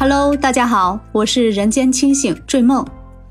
[0.00, 2.82] Hello，大家好，我是人间清醒坠梦，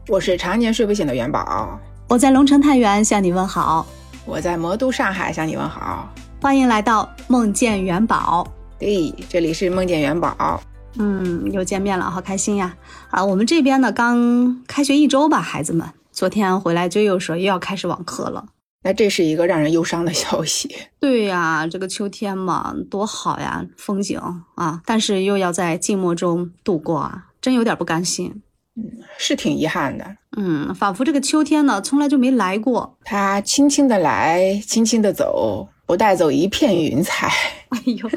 [0.07, 3.83] 我是常年睡不醒的元宝，我在龙城太原向你问好，
[4.23, 6.07] 我在魔都上海向你问好，
[6.39, 8.47] 欢迎来到梦见元宝。
[8.77, 10.61] 对，这里是梦见元宝，
[10.99, 12.75] 嗯，又见面了，好开心呀！
[13.09, 18.45] 啊，我们这边呢刚开学一周吧，孩子们昨天回来就又说又要开始网课了。
[18.81, 20.73] 那这是一个让人忧伤的消息。
[20.99, 24.19] 对呀，这个秋天嘛，多好呀，风景
[24.55, 28.41] 啊，但是又要在静默中度过啊，真有点不甘心。
[28.75, 28.83] 嗯，
[29.17, 30.05] 是挺遗憾的。
[30.37, 32.97] 嗯，仿佛这个秋天呢，从来就没来过。
[33.03, 37.27] 它轻轻的来，轻轻的走，不带走一片云彩。
[37.69, 38.09] 哎呦，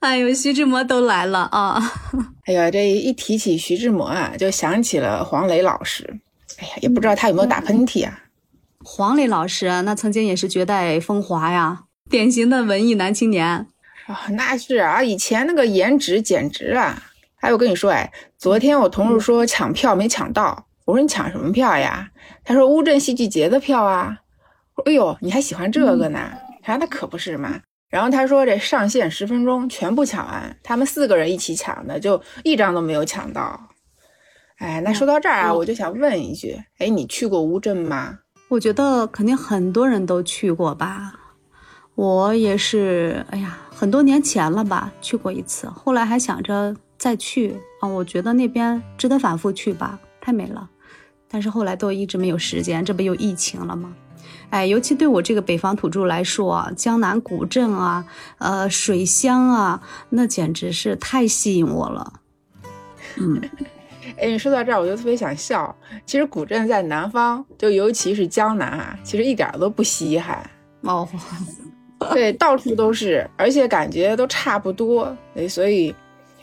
[0.00, 1.80] 哎呦，徐志摩都来了啊！
[2.46, 6.18] 哎呀，这一提起徐志摩啊，就想起了黄磊老师。
[6.58, 8.18] 哎呀，也不知道他有没有打喷嚏啊。
[8.84, 13.66] 黄磊老师那曾经也是绝代风华呀， 典型的文艺男青年
[14.06, 17.02] 啊，那是啊，以前那个颜值简直啊。
[17.40, 22.10] 哎，我跟你说，哎，昨天我同事说抢票没抢到，我说你抢什么票呀？
[22.42, 24.18] 他说乌镇戏剧节的票啊。
[24.86, 26.32] 哎呦，你还喜欢这个呢？
[26.62, 27.60] 他说那可不是嘛。
[27.90, 33.68] 然后他说这上线十分钟全部抢完，他们四个人一起抢的，就一张都没有抢到。
[34.58, 38.18] 哎，那说到这儿啊，我就想问一句，哎，你去过乌镇吗？
[38.50, 41.12] 我觉得肯定很多人都去过吧，
[41.94, 50.68] 我也是，哎呀，很多年前了吧，去过一次，后来还想着再去啊，我觉得那边值得反复去吧，太美了，
[51.28, 53.92] 但是后来都一直没有时间，这不又疫情了吗？
[54.50, 58.04] 哎，尤其对我这个北方土著来说，江南古镇啊，
[58.38, 62.14] 呃，水乡啊，那简直是太吸引我了，
[63.16, 63.40] 嗯。
[64.16, 65.74] 哎，你说到这儿，我就特别想笑。
[66.06, 70.42] 其实古镇在南方，就尤其是江南啊，其实一点都不稀罕
[70.82, 71.08] 哦。
[72.12, 75.14] 对，到处都是，而且感觉都差不多。
[75.34, 75.94] 哎，所以，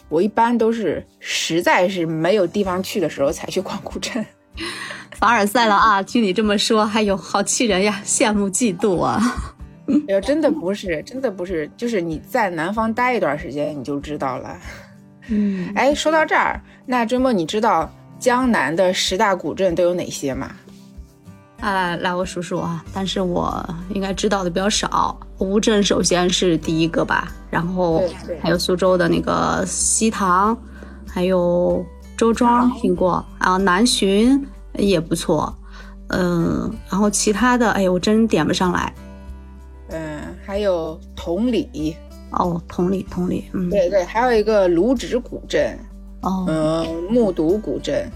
[0.08, 4.24] 我一般都是实在是没有地方去的时候才去逛古镇。
[5.18, 6.04] 凡尔赛了啊！
[6.04, 9.20] 听你这么说，哎呦，好气人呀，羡慕嫉妒啊！
[9.88, 14.56] 哎呦，真的不是，真的不是，就是你在南方待一段时间，你就知道了。
[15.30, 17.90] 嗯，哎，说到这儿，那追梦你知道
[18.20, 20.52] 江南的十大古镇都有哪些吗？
[21.60, 25.20] 啊，来我数数啊，但是我应该知道的比较少。
[25.40, 28.04] 乌镇首先是第一个吧，然后
[28.42, 30.56] 还有苏州的那个西塘，
[31.08, 31.84] 还有
[32.16, 34.40] 周庄听过啊，南浔
[34.74, 35.52] 也不错，
[36.10, 38.94] 嗯，然后其他的，哎我真点不上来。
[39.90, 41.98] 嗯，还有同里。
[42.32, 45.78] 哦，同理同理，嗯，对对，还有一个卢植古镇，
[46.22, 48.10] 哦，嗯，木渎古镇，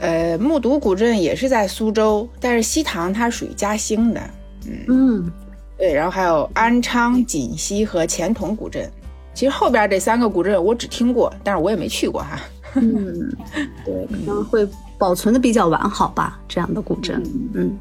[0.00, 4.20] 呃，木渎古镇也是在苏州，但是西塘它属于嘉兴的，
[4.66, 5.32] 嗯嗯，
[5.78, 8.90] 对，然后还有安昌、锦溪和钱塘古镇，
[9.32, 12.38] 其实后边这三个古镇我只听过，但是我也没去过哈，
[12.74, 13.34] 嗯，
[13.86, 17.22] 对，可能会保存的比较完好吧，这样的古镇，
[17.54, 17.74] 嗯，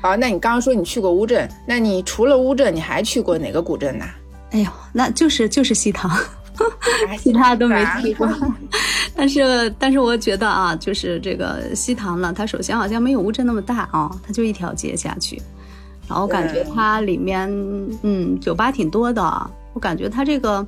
[0.00, 4.04] 好，那你刚刚说你去过乌镇，那你除了乌镇，你还去过哪个古镇呢？
[4.50, 6.10] 哎呦，那就是就是西塘，
[7.18, 8.28] 其他都没去过。
[9.14, 15.40] 但是但是我觉得啊，就是这个西塘呢，它首先好像没有乌镇那么大啊，它就一条街下去，
[16.08, 17.48] 然后感觉它里面
[18.02, 20.66] 嗯酒吧挺多的，我感觉它这个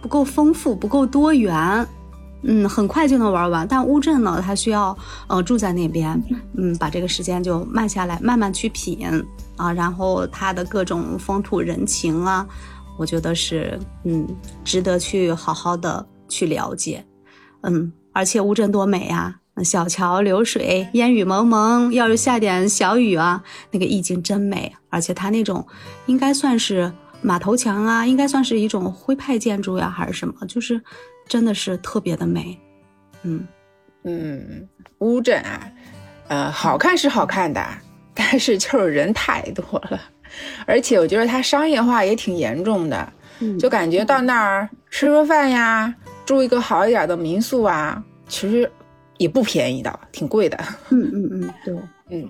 [0.00, 1.86] 不够丰富，不够多元，
[2.42, 3.66] 嗯，很快就能玩完。
[3.66, 4.96] 但乌镇呢，它需要
[5.28, 6.22] 呃住在那边，
[6.56, 8.98] 嗯，把这个时间就慢下来，慢慢去品
[9.56, 12.46] 啊，然后它的各种风土人情啊。
[12.96, 14.26] 我觉得是，嗯，
[14.64, 17.04] 值得去好好的去了解，
[17.62, 24.72] 嗯，而且乌镇多美呀，小桥流水，烟雨蒙蒙，要是下点小雨啊，那个意境真美。
[24.90, 25.66] 而且它那种
[26.06, 30.80] 应该算是马头墙啊，应该算是一种徽派建筑呀，还是什么，就是
[31.26, 32.56] 真的是特别的美。
[33.22, 33.44] 嗯
[34.04, 34.68] 嗯，
[34.98, 35.72] 乌镇啊，
[36.28, 37.60] 呃，好看是好看的，
[38.14, 40.00] 但是就是人太多了。
[40.66, 43.12] 而且我觉得它商业化也挺严重的，
[43.58, 48.70] 就感觉到那儿吃个饭呀，住一个好一点的民宿啊，其实
[49.18, 50.58] 也不便宜的，挺贵的。
[50.90, 51.74] 嗯嗯嗯，对，
[52.10, 52.28] 嗯，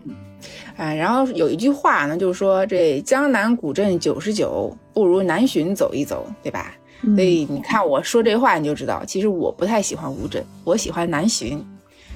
[0.77, 6.73] 哎，然后有一句话呢，就是说这江南古镇九十九，不如南浔走一走，对吧？
[7.15, 11.61] 所以你看我说这话，你就知道，其实我不太喜欢乌镇，我喜欢南浔。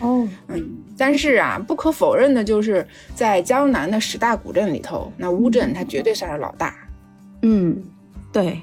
[0.01, 0.65] 哦，嗯，
[0.97, 6.75] 但是啊，不可否认的就是，在江南的十大古镇里头，那乌镇它绝对算是老大。
[7.43, 7.77] 嗯，
[8.33, 8.61] 对，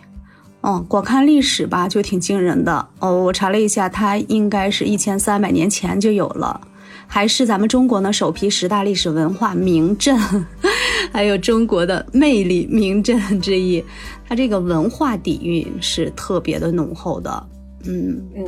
[0.61, 2.87] 哦，光看历史吧，就挺惊人的。
[2.99, 6.61] 哦，我查了一下，它应该是一千三百年前就有了，
[7.05, 10.17] 还是咱们中国呢首批十大历史文化名镇，
[11.11, 13.83] 还有中国的魅力名镇之一。
[14.27, 17.47] 它这个文化底蕴是特别的浓厚的。
[17.83, 18.45] 嗯嗯。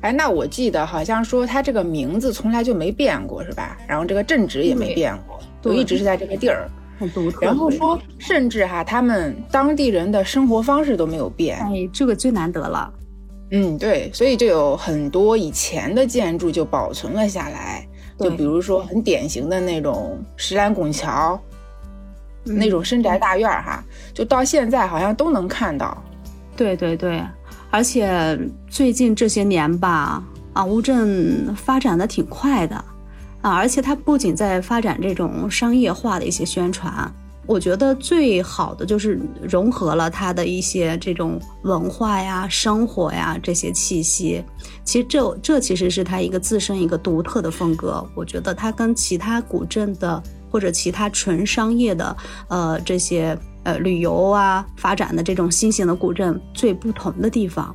[0.00, 3.76] 哎，那我记得好像说他这个名字从来就没变过，是吧？
[3.86, 6.70] 然后这个镇址也没变过，就一直是在这个地儿。
[6.98, 7.38] 很独特。
[7.40, 11.58] 然后说，甚至哈，他们当地人的生活方式都没有变。
[11.58, 12.92] 哎，这个最难得了。
[13.50, 17.86] 嗯，对，所以就有很多以前的建筑就保存了下来。
[18.18, 21.40] 就比如说很典型的那种石栏拱桥，
[22.42, 25.96] 那种深宅大院哈，就到现在好像都能看到。
[26.56, 27.22] 对对对。
[27.70, 28.38] 而且
[28.68, 30.22] 最近这些年吧，
[30.54, 32.74] 啊，乌镇发展的挺快的，
[33.42, 37.12] 啊，而且它不仅在发展这种商业化的一些宣传，
[37.46, 44.42] 我觉得最好的就是融合了它的一些这种文化呀、生活呀这些气息。
[44.82, 48.02] 其实这这其实是它一个自身一个独特的风格。
[48.14, 52.16] 我觉得它跟其他古镇的或者其他纯商业的
[52.48, 53.38] 呃这些。
[53.64, 57.74] 呃，旅游啊，发展的这种新型的古镇最不同的地方，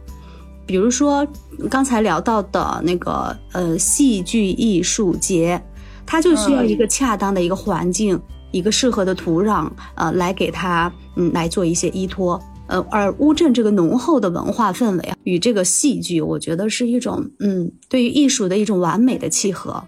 [0.66, 1.28] 比如说
[1.70, 5.62] 刚才聊到的那个呃戏剧艺术节，
[6.06, 8.20] 它就需要一个恰当的一个环境，
[8.52, 12.42] 一个适合的土壤，呃，来给它嗯来做一些依托。
[12.68, 19.84] 呃，而乌镇这个浓厚的文化氛围啊，与这个戏剧，我觉得是一种嗯对于艺术的一种完美的契合，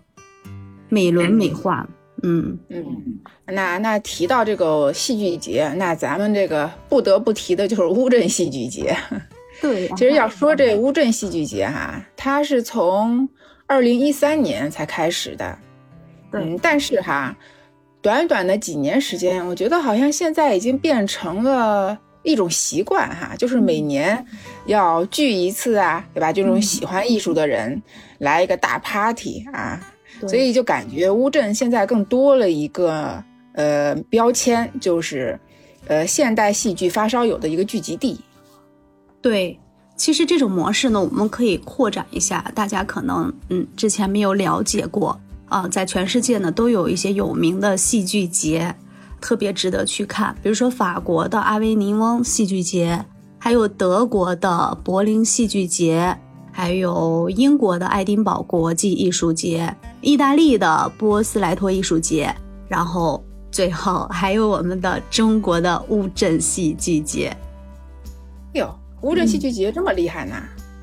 [0.90, 1.84] 美轮美奂。
[1.84, 1.88] 嗯
[2.24, 8.96] 嗯嗯，那那提到这个戏剧节，那咱们这个不得不提的就是乌镇戏剧节。
[9.62, 13.28] 对，其实要说这乌镇戏剧节哈，它是从
[13.68, 15.58] 二零一三年才开始的。
[16.32, 17.36] 嗯，但是哈，
[18.02, 24.26] 短短的几年时间，我觉得好像现在已经变成了一种习惯哈，就是每年
[24.66, 26.34] 要聚一次啊，对吧？
[26.34, 27.82] 这种喜欢艺术的人
[28.18, 29.80] 来一个大 party 啊。
[30.22, 33.24] 所以就感觉乌镇现在更多了一个
[33.54, 35.40] 呃标签，就是
[35.88, 38.20] 呃现代戏剧发烧友的一个聚集地。
[39.22, 39.60] 对，
[39.96, 48.76] 其实这种模式呢，我们可以扩展一下，大家可能嗯之前没有了解过啊，在全世界呢都有一些有名的戏剧节，
[49.20, 53.06] 特别值得去看，比如说法国的阿维尼翁戏剧节，
[53.40, 56.18] 还有德国的柏林戏剧节。
[56.58, 62.34] 还有英国的爱丁堡国际艺术节，意大利的波斯莱托艺术节，
[62.70, 63.22] 然后
[63.52, 67.36] 最后还有我们的中国的乌镇戏剧节。
[68.54, 70.36] 哟，乌镇戏剧节这么厉害呢？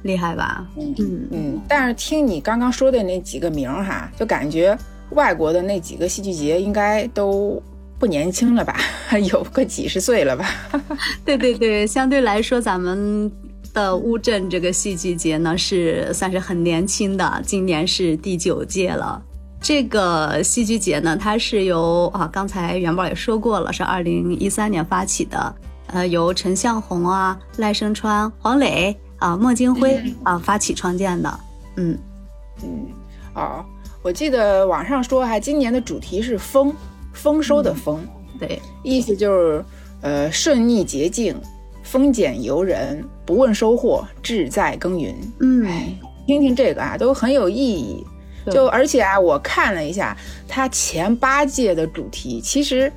[0.03, 0.69] 厉害吧？
[0.77, 0.95] 嗯
[1.31, 1.61] 嗯。
[1.67, 4.77] 但是听你刚刚说的那几个名儿哈，就感觉
[5.13, 7.61] 外国的那几个戏剧节应该都
[7.99, 8.77] 不年轻了吧？
[9.33, 10.47] 有个几十岁了吧？
[11.25, 13.33] 对对对，相对来说咱们。
[13.73, 19.21] 的乌镇这个戏剧节呢，是算是很年轻的，今年是第九届了。
[19.61, 25.55] 这个戏剧节呢，它是由啊，刚才元宝也说过了，是二零一三年发起的，
[25.87, 31.41] 呃，由陈向红啊、赖声川、黄磊啊、孟京辉啊发起创建的。
[31.77, 31.97] 嗯
[32.63, 32.87] 嗯，
[33.35, 33.65] 哦，
[34.03, 36.75] 我记得网上说还，今年的主题是丰，
[37.13, 38.05] 丰收的丰，
[38.39, 39.65] 对，意思就是
[40.03, 41.35] 呃顺逆洁净。
[41.93, 45.15] 丰俭由人，不问收获，志在耕耘。
[45.41, 45.63] 嗯，
[46.27, 48.03] 听听这个啊，都很有意义。
[48.51, 50.17] 就而且啊，我看了一下，
[50.49, 52.91] 他前八届的主题其实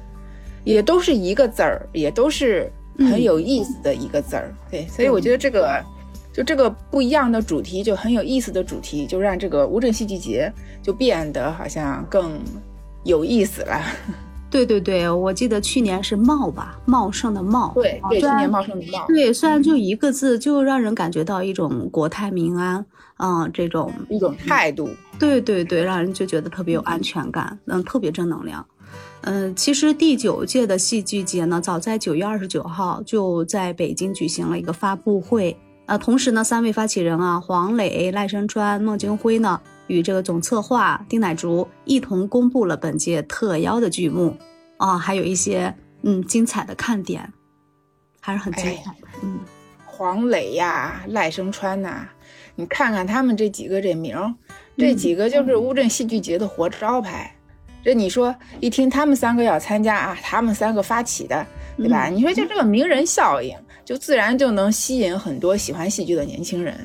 [0.63, 4.55] 也都是一个字儿，也都是很有意思的一个字儿。
[4.71, 5.83] 对，所以我觉得这个
[6.31, 10.49] 就这个不一样的主题，就很有意思的主题，就让这个乌镇戏剧节
[10.81, 12.39] 就变得好像更
[13.03, 13.83] 有意思了。
[14.49, 17.71] 对对对，我记得去年是茂吧，茂盛的茂。
[17.75, 19.05] 对对，去年茂盛的茂。
[19.07, 22.85] 对，虽然就一个字，就让人感觉到一种国泰民安，
[23.17, 24.89] 嗯，这种一种态度。
[25.19, 28.65] 对对对，让人就觉得特别有安全感，嗯，特别正能量。
[29.21, 39.59] 嗯，其实第九届的戏剧节呢，早在九月二十九号就在北京举行了一个发布会，呃，同时呢，三位发起人啊，黄磊、赖声川、孟京辉呢。
[39.87, 44.35] 与这个总策划丁乃竺一同公布了本届特邀的剧目，
[44.77, 45.73] 啊，还有一些
[46.03, 47.31] 嗯精彩的看点，
[48.19, 49.07] 还是很精彩的。
[49.23, 49.39] 嗯，
[49.85, 52.07] 黄磊呀，赖声川呐，
[52.55, 54.17] 你看看他们这几个这名，
[54.77, 57.31] 这几个就是乌镇戏剧节的活招牌。
[57.83, 61.45] 这你说一听他们三个要参加啊，他们三个发起的，
[61.77, 62.07] 对吧？
[62.07, 66.75] 你说就这个名人效应，就自然就能吸引很多喜欢戏剧的年轻人。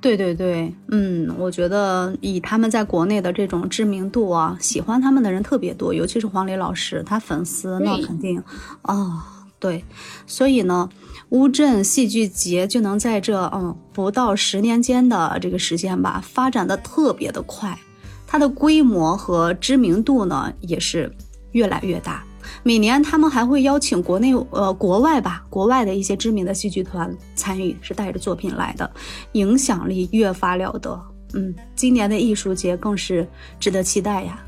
[0.00, 8.42] 对对对，嗯，我觉得以他们在国内的这种知名度啊，喜欢他们的人特别多，尤其是黄磊老师，他粉丝那肯定，
[8.82, 9.20] 哦，
[9.58, 9.84] 对，
[10.26, 10.88] 所以呢，
[11.28, 17.78] 乌镇戏剧节就能在这嗯不到十年间的这个时间吧，发展的特别的快，
[18.26, 21.12] 它的规模和知名度呢也是
[21.52, 22.24] 越来越大。
[22.62, 28.90] 每年他们还会邀请国内呃国外吧，国外的一些知名的戏剧团参与，是带着作品来的，
[29.32, 31.00] 影响力越发了得。
[31.34, 33.26] 嗯，今年的艺术节更是
[33.58, 34.38] 值得期待呀。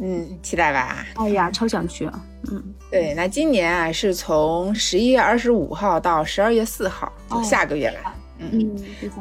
[0.00, 1.06] 嗯，期待吧。
[1.14, 2.08] 哎呀，超想去。
[2.50, 8.14] 嗯，对，那今年啊是从十一月二十五号到十二月四号，就下个月了。
[8.38, 8.76] 嗯，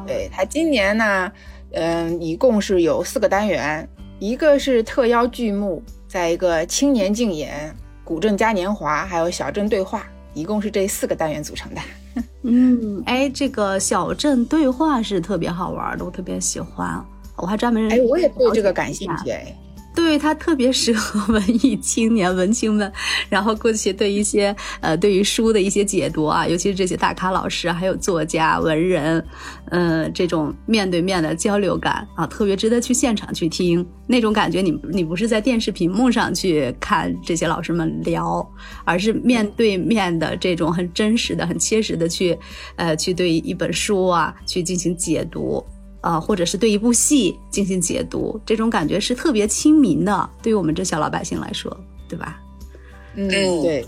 [0.07, 1.31] 对，它今年呢，
[1.71, 3.87] 嗯，一共是有四个单元，
[4.19, 7.73] 一个是特邀剧目，在一个青年竞演、
[8.03, 11.81] 古镇嘉年华，还有小镇对话，一共是这四个单元组成的。
[12.43, 17.03] 嗯，哎，这个小镇对话是特别好玩的，我特别喜欢，
[17.37, 19.55] 我还专门哎，我也对这个感兴趣哎。
[19.95, 22.91] 对它特别适合文艺青年、文青们，
[23.29, 29.23] 然后过去对一些呃，对于书的一些解读啊，尤其是这些大咖老师，还有作家、文人，
[29.69, 34.61] 呃，这种面对面的交流感啊，特别值得去现场去听那种感觉。
[34.61, 38.47] 你你不是在电视屏幕上去看这些老师们聊，
[38.85, 42.37] 而是面对面的这种很真实的、很切实的去，
[42.75, 45.63] 呃，去对一本书啊去进行解读。
[46.03, 51.75] 啊，或者是对一部戏进行解读，这种感觉是特别亲民的，对于我们这小老百姓来说，
[52.09, 52.41] 对吧？
[53.15, 53.85] 嗯，对，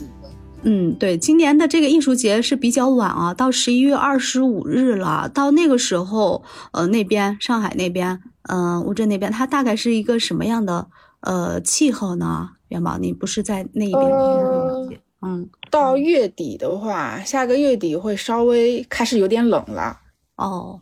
[0.64, 1.18] 嗯，对。
[1.18, 5.28] 今年的这个艺术节是比较晚啊，到十一月二十五日了。
[5.28, 6.42] 到那个时候，
[6.72, 10.88] 呃，那边上海那边，嗯，乌镇那边，它大概是一个什么样的
[11.20, 12.52] 呃气候呢？
[12.70, 15.02] 元宝，你不是在那一边？
[15.22, 20.00] 嗯，到月底的话，下个月底会稍微开始有点冷了。
[20.38, 20.80] 哦。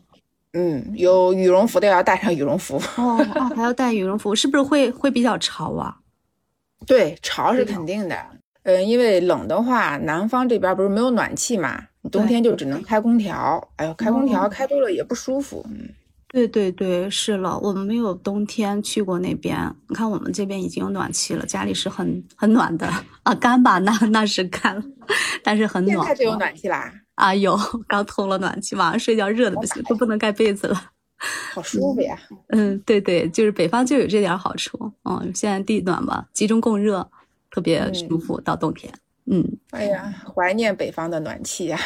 [0.54, 5.96] 嗯，有羽绒服的要带上羽绒服哦哦，还要带羽绒服，是不是会会比较潮啊？
[6.86, 8.16] 对，潮是肯定的。
[8.62, 13.68] 嗯，因为冷的话，南方这边不是没有暖气嘛，你冬天就只能开空调。
[13.76, 15.66] 哎呦，开空调开多了也不舒服。
[15.68, 15.88] 嗯，
[16.28, 19.58] 对对对，是了，我们没有冬天去过那边。
[19.88, 22.88] 你看我们这边已经有暖气了，家里是很很暖的
[23.24, 23.78] 啊，干吧？
[23.80, 24.82] 那那是干，
[25.42, 25.98] 但是很暖。
[25.98, 26.92] 现在就有暖气啦。
[27.14, 27.56] 啊，有
[27.86, 30.90] 刚通了暖气，晚上睡觉热的不行，都不能盖被子了，
[31.54, 32.18] 好舒服呀。
[32.48, 34.92] 嗯，对对，就是北方就有这点好处。
[35.04, 37.08] 嗯，现在地暖嘛，集中供热，
[37.50, 38.40] 特别舒服。
[38.40, 38.92] 到冬天，
[39.26, 41.78] 嗯，哎呀，怀念北方的暖气呀。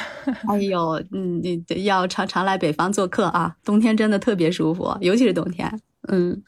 [0.49, 5.81] 哎呦，嗯，你要常常来北方做客啊，冬天真的特别舒服，尤其是冬天。
[6.09, 6.43] 嗯，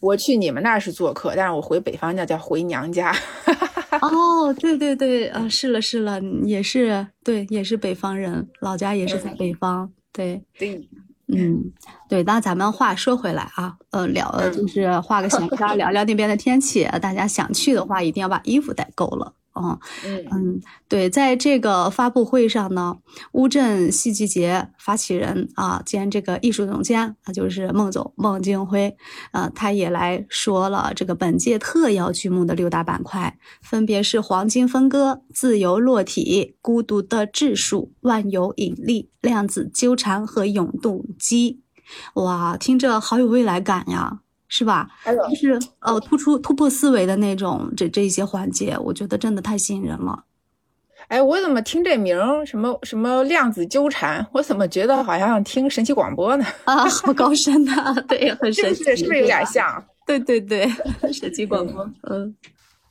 [0.00, 3.14] 我去你们那儿是做客，但是我回北方那叫回娘家。
[4.00, 10.88] 哦，对对对，啊，是了是了，也是对，也是北方人，老家也是在北方，对对，
[11.28, 11.72] 嗯，
[12.08, 12.22] 对。
[12.22, 16.84] 那咱们话说回来啊，呃，聊就是画个闲篇，聊聊那边的天气。
[17.00, 19.34] 大家想去的话，一定要把衣服带够了。
[19.54, 19.78] 嗯
[20.30, 22.96] 嗯对，在这个发布会上呢，
[23.32, 28.96] 乌镇戏剧节发起人啊兼这个艺术总监啊，就是孟总孟京辉，
[29.32, 41.60] 呃，他也来说了这个本届特邀剧目的六大板块，分别是黄金分割、自由落体、孤独的质数、万有引力、量子纠缠和永动机。
[42.14, 44.21] 哇，听着好有未来感呀！
[44.54, 44.86] 是吧？
[45.06, 50.24] 就是呃，突出突破思维的那种，这这一些环节，我觉得真的太吸引人了。
[51.08, 56.44] 哎，我怎么听这名儿什么什么量子纠缠，我怎么觉得好像听神奇广播呢？
[56.64, 57.94] 啊，好高深呐！
[58.06, 59.82] 对，很神奇，是不是有点像？
[60.06, 60.70] 对对对，
[61.10, 61.90] 神奇广播。
[62.10, 62.36] 嗯，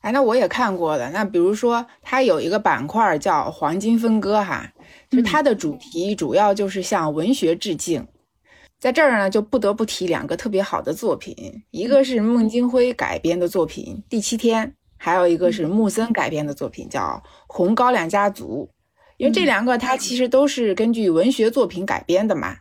[0.01, 1.11] 哎，那我也看过了。
[1.11, 4.67] 那比如说，它有一个板块叫黄金分割，哈，
[5.11, 8.07] 就它的主题主要就是向文学致敬。
[8.81, 11.35] 在这儿呢，就不得不提两个特别好的作品，
[11.69, 18.67] 一个是孟京辉改编的作品《第七天》，还有一个是木森改编的作品，叫《红高粱家族》。
[19.17, 22.57] 因为这两个它其实都是根据文学作品改编的嘛，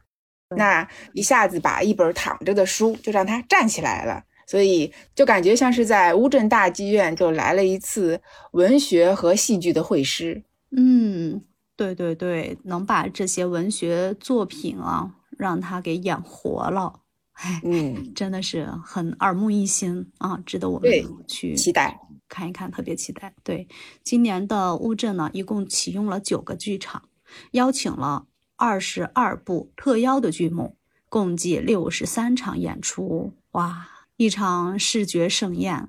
[0.55, 8.21] 那一下子把一本躺着的书就让它站起来了，所以就感觉像是在乌镇大剧院就来了一次
[8.53, 10.43] 文学和戏剧的会师。
[10.77, 11.41] 嗯，
[11.79, 15.15] 对对对，能把这些文学作品啊。
[15.41, 17.01] 让他给演活了，
[17.33, 20.91] 哎，嗯，真的是很耳目一新啊，值得我们
[21.27, 23.35] 去期待看一看，特别期待。
[23.43, 23.67] 对，
[24.05, 27.09] 今年的乌镇呢，一共启用了九个剧场，
[27.53, 30.77] 邀请了二十二部特邀的剧目，
[31.09, 35.89] 共计六十三场演出，哇，一场视觉盛宴。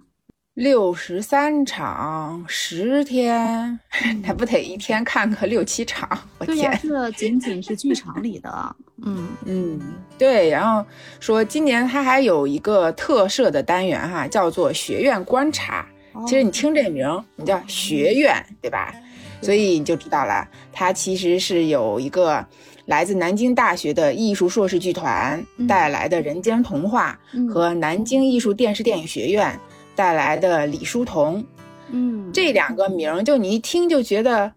[0.55, 3.79] 六十三场，十天，
[4.22, 6.10] 那不得一天看个六七场？
[6.39, 8.75] 我天，这仅仅是剧场里的。
[9.05, 9.79] 嗯 嗯，
[10.17, 10.50] 对。
[10.50, 10.86] 然后
[11.22, 15.86] 说今年它还有一个特设的单元哈，叫做学院观察。
[16.27, 18.93] 其实你听这名，你叫学院，对吧？
[19.41, 22.46] 所以你就知道了，它其实是有一个
[22.88, 27.17] 来自南京大学的艺术硕士剧团带来的《人间童话》
[27.48, 29.58] 和南京艺术电视电影学院。
[29.95, 31.43] 带来的李叔同，
[31.89, 34.51] 嗯，这两个名就你一听就觉得，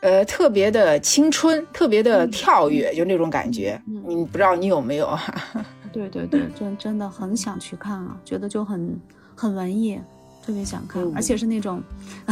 [0.00, 3.80] 呃，特别的青春，特别的跳跃，就那种感觉。
[3.86, 5.18] 嗯你不知道你有没有？
[5.92, 9.00] 对对对，真真的很想去看啊，觉得就很
[9.36, 9.98] 很文艺，
[10.44, 11.80] 特别想看，而且是那种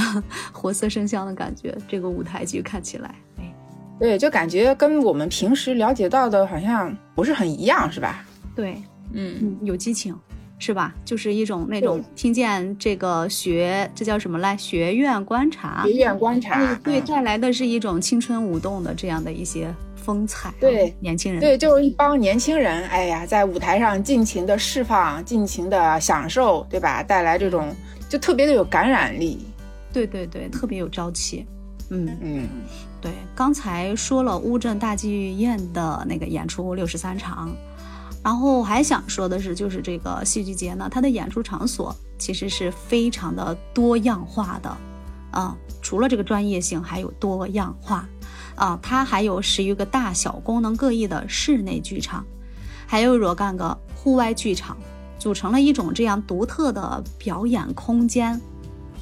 [0.53, 1.77] 活色生香的感觉。
[1.89, 3.55] 这个舞台剧看起来，哎，
[4.01, 8.25] 对，就感觉跟我们平时了解到的好像不是很一样，是吧？
[8.57, 8.83] 对，
[9.13, 10.15] 嗯，有激情。
[10.63, 10.95] 是吧？
[11.05, 14.57] 就是一种那种听见这个学，这叫什么来？
[14.57, 20.55] 学院观察，学院观察，对，带来的是一种青春舞动的这样的一些风采。
[20.61, 27.03] 对，年轻人，对，就是一帮年轻人，哎呀，在舞台上尽情的释放，尽情的享受，对吧？
[27.03, 27.75] 带来这种
[28.09, 29.45] 就特别的有感染力。
[29.93, 31.45] 对对对，特别有朝气。
[31.91, 32.49] 嗯嗯，
[33.01, 37.51] 对，刚才说了乌镇大剧院的那个演出六十三场。
[38.23, 44.77] 然后还想说的是，就是这个戏剧节呢，它的演出场所其实是非常的多样化的，
[45.33, 48.09] 啊，除了这个专业性，还有多样化，
[48.55, 52.25] 啊，它还有十余个大小、功能各异的室内剧场，
[52.87, 54.77] 还有若干个户外剧场，
[55.19, 58.41] 组成了一种这样独特的表演空间，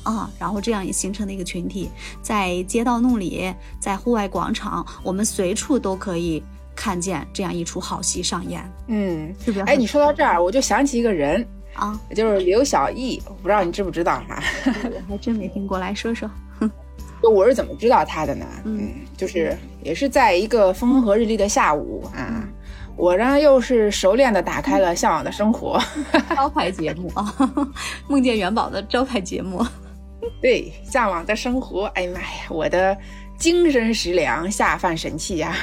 [0.03, 1.91] 啊，然后这样也形成了一个群体，
[2.23, 6.43] 在街道弄里，在户外广场，我们随处都可以。
[6.75, 9.35] 看见这样一出好戏上演，嗯，
[9.67, 14.43] 哎，你说到这儿，我就想起一个人啊，就是刘小艺，我不知道你知不知道哈？
[14.85, 16.31] 我还真没听过，来说说。
[17.23, 18.47] 就我是怎么知道他的呢？
[18.65, 22.49] 嗯，就是也是在一个风和日丽的下午啊，
[22.97, 25.79] 我呢又是熟练的打开了《向往的生活》
[26.35, 27.35] 招牌节目啊，
[28.09, 29.63] 梦见元宝的招牌节目。
[30.41, 32.97] 对，《向往的生活》，哎呀妈呀，我的。
[33.41, 35.57] 精神食粮，下饭神器呀！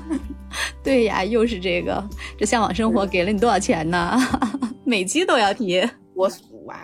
[0.82, 2.04] 对呀，又是这个。
[2.36, 4.18] 这向往生活给了你多少钱呢？
[4.84, 6.82] 每期都要提，我俗啊。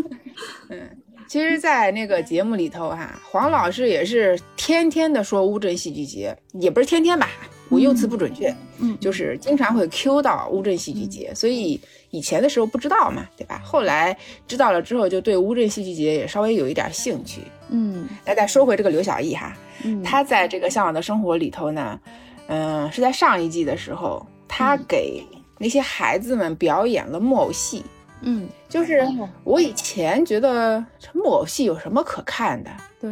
[0.68, 0.78] 嗯，
[1.26, 7.28] 其实，在那个节目里头哈，黄老师也是天天的说乌镇戏剧节，也不是天天吧，
[7.68, 8.54] 我用词不准确。
[8.78, 13.60] 嗯，就是经常会 Q 到乌镇戏剧节，所以以前的时候不知道嘛，对吧？
[13.64, 17.42] 后来知道了之后，就对乌镇戏剧节也稍微有一点兴趣。
[17.70, 22.00] 嗯，那再说回这个刘小艺哈，嗯，他在这个向往的生活里头呢，
[22.46, 25.22] 嗯，是在上一季的时候，他给
[25.58, 27.84] 那些孩子们表演了木偶戏，
[28.22, 29.06] 嗯，就是
[29.42, 32.70] 我以前觉得木偶戏有什么可看的？
[33.00, 33.10] 对，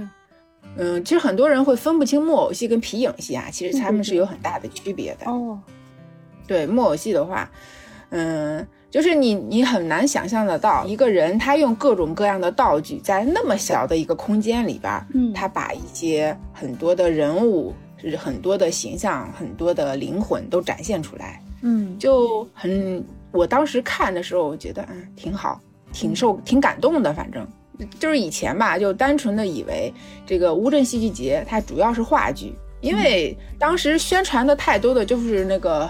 [0.76, 5.30] 嗯，其实很多人会分不清木偶戏跟皮影戏啊，其实他们是有很大的区别的。
[5.30, 5.58] 哦，
[6.46, 7.50] 对，木偶戏的话，
[8.10, 8.66] 嗯。
[8.88, 25.60] 就是你，你很难想象得到一个人，他用各种各样的道具，在那么小的一个空间里边，嗯，他把一些很多的人物，是很多的形象，很多的灵魂都展现出来，嗯，就很，我当时看的时候，我觉得嗯挺好，
[25.92, 27.12] 挺受，挺感动的。
[27.12, 27.46] 反正
[27.98, 29.92] 就是以前吧，就单纯的以为
[30.24, 35.88] 这个乌镇戏剧节它主要是话剧，因为当时宣传的太多的就是那个。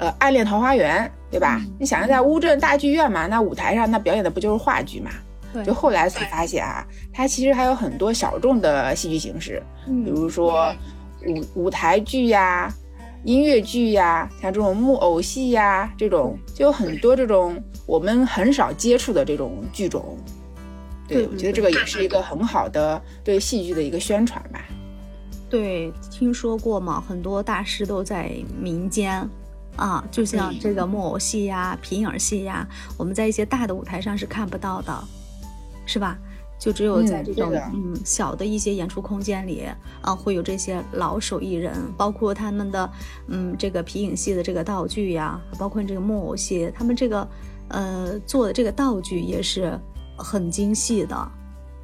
[0.00, 1.60] 呃，暗恋桃花源，对吧？
[1.76, 5.10] 你想在乌镇大剧院嘛，那舞台上那表演的不就是话剧嘛？
[5.52, 5.64] 对。
[5.64, 9.60] 就后来才发现啊，它其实还有很多小众的戏剧形式，
[10.04, 10.72] 比如说
[11.26, 12.72] 舞舞台剧呀、
[13.24, 20.16] 音乐剧呀，像这种木偶戏呀，这种就有很多这种我们很少接触的这种剧种。
[21.08, 24.64] 对，我觉得这个也是一个很好的对戏剧的一个宣传吧。
[25.50, 29.28] 对，听说过嘛，很多大师都在民间。
[29.76, 32.66] 啊，就像这个木偶戏呀、皮影戏呀，
[32.96, 34.92] 我们在一些大的舞台上是看不到的，
[35.86, 36.18] 是吧？
[36.58, 39.68] 就只有在这种嗯小的一些演出空间里
[40.02, 42.90] 啊，会有这些老手艺人，包括他们的
[43.28, 47.28] 嗯这个皮影戏的这个道具呀，包括这个木偶戏，他们这个
[47.68, 49.78] 呃做的这个道具也是
[50.18, 51.16] 很精细的，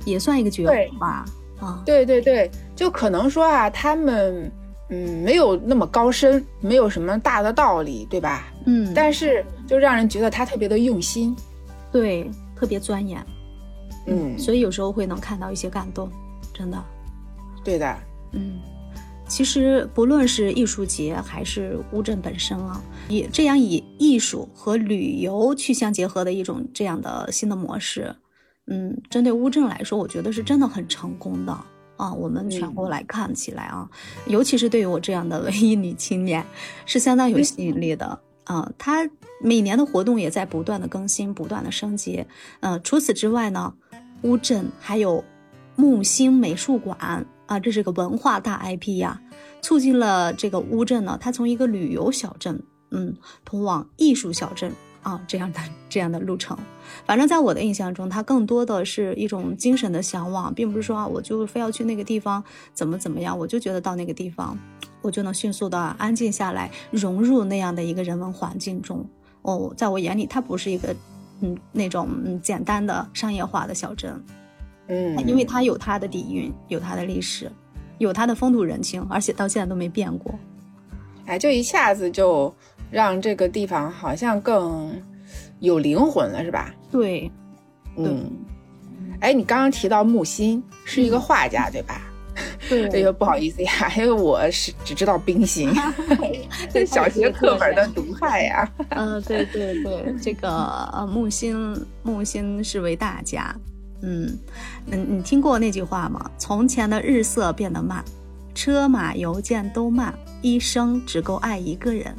[0.05, 1.25] 也算一个绝活吧？
[1.61, 4.53] 啊，对对对，就可能说啊，他们。
[4.91, 8.53] 嗯，没有那么高深，没有什么大的道理，对吧？
[8.67, 11.35] 嗯，但是就让人觉得他特别的用心，
[11.91, 13.25] 对，特别钻研，
[14.07, 16.11] 嗯，所以有时候会能看到一些感动，
[16.53, 16.85] 真的，
[17.65, 17.97] 对的，
[18.33, 18.61] 嗯，
[19.27, 28.15] 其实不论是艺术节还是乌镇本身啊，以这样以艺术和旅游去相结合的一种这样的新的模式，
[28.67, 31.53] 嗯，针对乌镇来说，我觉得是真的很成功的。
[31.97, 33.89] 啊，我们全国来看起来啊，
[34.27, 36.45] 尤其是对于我这样的 文艺女青年，
[36.87, 38.69] 是相当有吸引力的啊。
[38.77, 39.09] 它
[39.41, 42.27] 每年的活动也在不断的更新，不断的升级。
[42.61, 43.73] 嗯，除此之外呢，
[44.23, 45.23] 乌镇还有
[45.77, 49.21] 木星美术馆啊，这是个文化大 IP 呀，
[49.63, 54.73] 促进了这个乌镇呢，它从一个旅游小镇，嗯，通往艺术小镇，
[55.05, 56.59] 啊这样的这样的路程。
[57.07, 64.59] 反正在我的印象中，它更多的是一种精神的向往，并不是说啊我就非要去那个地方怎么怎么样，我就觉得到那个地方，
[65.01, 69.07] 我就能迅速的安静下来，融入那样的一个人文环境中。
[69.43, 70.95] 哦，在我眼里，它不是一个
[71.41, 74.19] 嗯那种嗯简单的商业化的小镇，
[74.89, 77.53] 嗯，因为它有它的底蕴，有它的历史，
[77.99, 80.35] 有它的风土人情，而且到现在都没变过。
[81.27, 82.55] 哎，就一下子就
[82.95, 84.93] 让这个地方好像更
[85.59, 86.73] 有灵魂了，是吧？
[86.93, 87.29] 对，
[87.97, 88.31] 嗯。
[89.19, 92.03] 哎，你刚刚提到木心是一个画家，对吧？
[92.69, 92.89] 对。
[92.91, 95.73] 哎呦，不好意思呀，因为我是只知道冰心，
[96.73, 98.73] 这小学课本的毒害呀。
[98.91, 100.49] 嗯，对对对，这个
[100.93, 103.53] 呃木心木心是位大家。
[104.03, 104.39] 嗯
[104.87, 106.31] 嗯，你听过那句话吗？
[106.39, 108.05] 从前的日色变得慢，
[108.55, 110.15] 车马邮件都慢。
[110.43, 112.15] 一生只够爱一个人，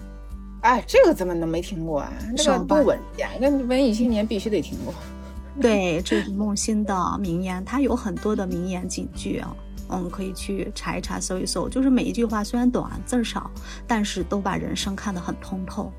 [0.66, 2.12] 哎，这个怎么能没听过啊？
[2.36, 4.92] 那个多文呀，那文艺青年必须得听过。
[5.62, 9.56] 对，这是梦欣的名言，他有很多的名言警句啊，
[9.90, 11.70] 嗯，可以去查一查、搜一搜。
[11.70, 13.52] 就是每一句话虽然短，字儿少，
[13.86, 15.94] 但是都把人生看得很通透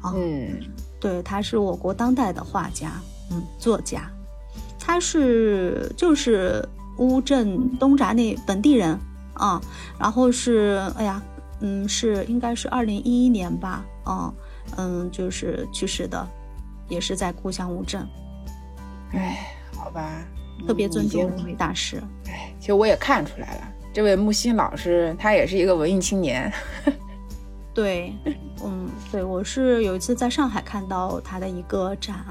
[0.00, 0.14] 啊。
[0.16, 0.58] 嗯，
[0.98, 2.92] 对，他是我国当代的画家，
[3.30, 4.10] 嗯，作家，
[4.80, 6.66] 他是就是
[6.96, 8.98] 乌镇东闸那本地人
[9.34, 9.60] 啊，
[9.98, 11.22] 然后是哎呀。
[11.60, 14.34] 嗯，是应该是二零一一年吧，嗯
[14.76, 16.26] 嗯，就是去世的，
[16.88, 18.06] 也是在故乡乌镇。
[19.12, 20.24] 哎，好吧，
[20.66, 22.02] 特别尊重这位大师。
[22.26, 26.52] 哎，其实我也看出来了，这位木心老师他也是一个文艺青年。
[27.74, 28.12] 对，
[28.64, 32.24] 嗯，对我是有一次在上海看到他的一个展，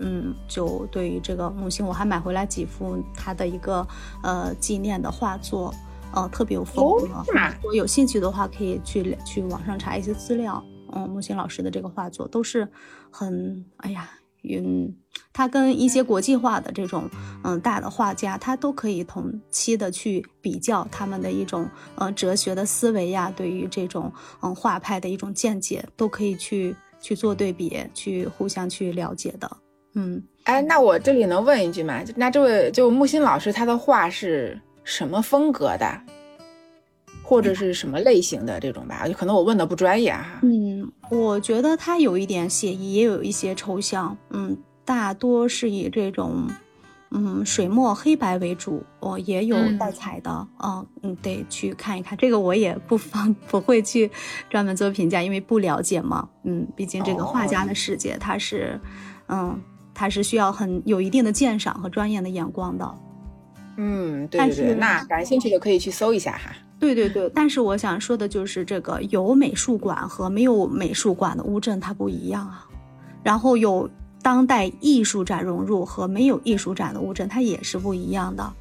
[0.00, 3.86] 嗯，就对于这个木心，我还买回来几幅他的一个
[4.22, 5.72] 呃纪念的画作。
[6.14, 7.24] 呃，特别有风格。
[7.62, 10.62] 如果有兴趣的话，可以去去网上查一些资料。
[10.94, 12.68] 嗯，木心老师的这个画作都是
[13.10, 14.10] 很，哎呀，
[14.42, 14.94] 嗯，
[15.32, 17.08] 他跟一些国际化的这种
[17.44, 29.50] 嗯大的画家，他都可以同期的去比较他们的一种呃哲学的思维呀，对于这种嗯画派的一种见解，都可以去去做对比，去互相去了解的。
[29.94, 32.02] 嗯，哎，那我这里能问一句吗？
[32.16, 34.60] 那这位就木心老师，他的画是？
[34.84, 36.00] 什么风格的，
[37.22, 39.06] 或者是什么类型的这种吧？
[39.06, 40.40] 就可能我问的不专业哈。
[40.42, 44.16] 嗯，我觉得它有一点写意，也有一些抽象。
[44.30, 46.46] 嗯，大多是以这种
[47.10, 50.46] 嗯水墨黑白为主，哦，也有带彩的。
[50.62, 52.18] 嗯嗯，得去看一看。
[52.18, 54.10] 这个我也不方 不会去
[54.50, 56.28] 专门做评价，因为不了解嘛。
[56.44, 58.78] 嗯，毕竟这个画家的世界，他是
[59.28, 59.58] 嗯，
[59.94, 62.94] 他是需要很有一定的鉴赏和专业的眼光的。
[63.76, 66.52] 嗯，对对对，那感兴趣的可以去搜一下哈。
[66.82, 72.66] 对对对，但是我想说的就是这个有美术馆和没有美术馆的乌镇它不一样啊，
[73.22, 73.88] 然后有
[74.20, 78.52] 当代艺术展融入和没有艺术展的乌镇它也是不一样的。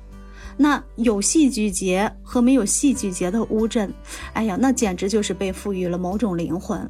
[0.56, 3.92] 那有戏剧节和没有戏剧节的乌镇，
[4.34, 6.88] 哎呀，那简直就是被赋予了某种灵魂。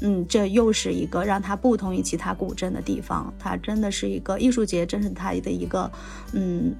[0.00, 5.92] 嗯，这又是一个让它不同于其他古镇的地方，它真的是一个艺术节，真是它的一个
[6.32, 6.74] 嗯。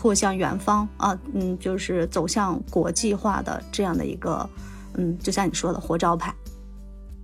[0.00, 4.48] 破向远方啊，嗯，就是走向国际化的这样的一个，
[4.94, 6.34] 嗯，就像你说的活招牌。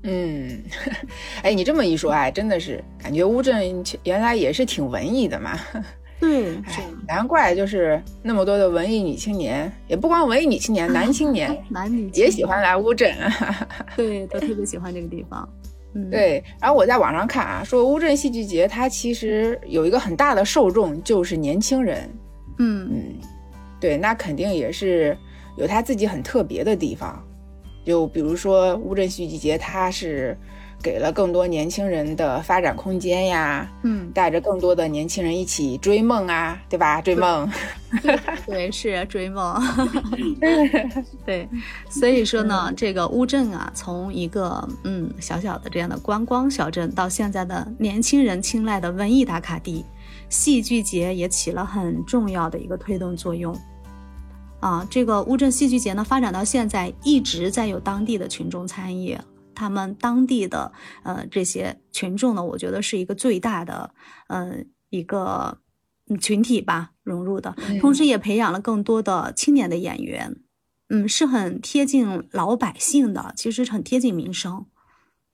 [0.03, 0.63] 嗯，
[1.43, 5.59] 哎，你这么一说，哎，真的是感觉乌镇原来也是挺文艺的嘛。
[6.21, 6.55] 对，
[7.09, 13.17] 难怪就是那么多的文艺女青年，也不光文艺女青年，男青年， 男女也喜欢来乌镇。
[13.97, 15.49] 对，都特别喜欢这个地方。
[15.95, 16.45] 嗯，对。
[16.61, 22.07] 然后我在网上看啊，说乌镇戏剧节它其实有一个很大的受众，就是年轻人。
[22.59, 22.89] 嗯。
[22.91, 23.15] 嗯，
[23.81, 25.17] 对，那肯定也是
[25.57, 27.23] 有他自己很特别的地方，
[27.85, 30.37] 就比如说乌镇戏剧节，它是
[30.83, 37.01] 给了更多年轻人的发展空间呀，嗯，带着更多的年轻人一起追梦啊，对吧？
[37.01, 37.51] 追梦，
[38.47, 39.61] 对，是追梦，
[41.25, 41.49] 对，
[41.89, 49.85] 所以说呢，这个乌镇啊，从一个嗯小小的这样的观光小镇，到现在的年轻人青睐的文艺打卡地。
[50.29, 53.57] 戏剧节也起了很重要的一个推动作用，
[54.61, 59.17] 啊，这个乌镇戏剧节呢发展到现在一直在有当地的群众参与，
[59.55, 60.73] 他们当地的
[61.05, 63.95] 呃这些群众呢，我觉得是一个最大的
[64.27, 64.57] 呃
[64.91, 65.59] 一个
[66.21, 70.37] 群体吧融入的，同时也培养了更多的青年的演员，
[70.89, 74.67] 嗯，是很贴近老百姓的，其实很贴近民生，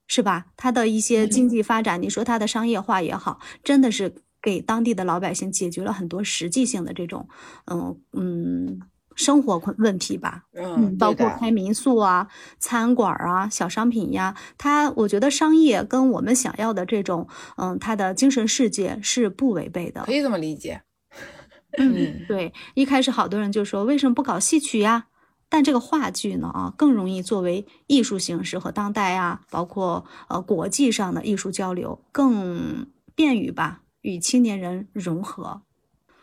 [0.07, 0.47] 是吧？
[0.57, 4.15] 它的一些经济发展，你说它的商业化也好，真的是。
[4.43, 7.29] 给当地的老百姓解决了很多实际性的这种，
[7.67, 8.81] 嗯嗯，
[9.15, 12.29] 生活困问题吧，嗯，包括开民宿啊、
[12.59, 20.83] 餐馆啊、小商品呀，它我觉得商业跟我们想要的这种，嗯，它的精神世界是不违背的，可以这么理解。
[21.79, 25.07] 嗯，对，一开始好多人就说为什么不搞戏曲呀？
[25.49, 35.63] 但这个话剧呢，啊，更容易作为艺术形式和当代啊，包括呃国际上的艺术交流，更便于吧与青年人融合。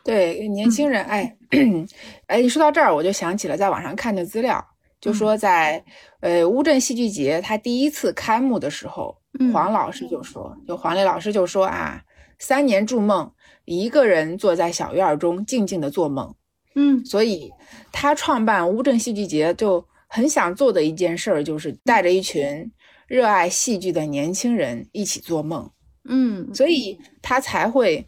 [0.03, 1.37] 对年轻人，哎，
[2.27, 4.65] 哎，一说到这儿，我就想起了在网上看的资料，
[5.01, 5.83] 就说在
[6.21, 9.15] 呃乌镇戏剧节他第一次开幕的时候，
[9.53, 12.01] 黄老师就说，就黄磊老师就说啊，
[12.39, 13.31] 三年筑梦，
[13.65, 16.33] 一个人坐在小院中静静的做梦，
[16.75, 17.51] 嗯，所以
[17.91, 22.71] 他创办乌镇戏剧节就很想做的一件事儿，就是带着一群
[23.05, 25.69] 热爱戏剧的年轻人一起做梦，
[26.10, 28.06] 嗯，所以他才会。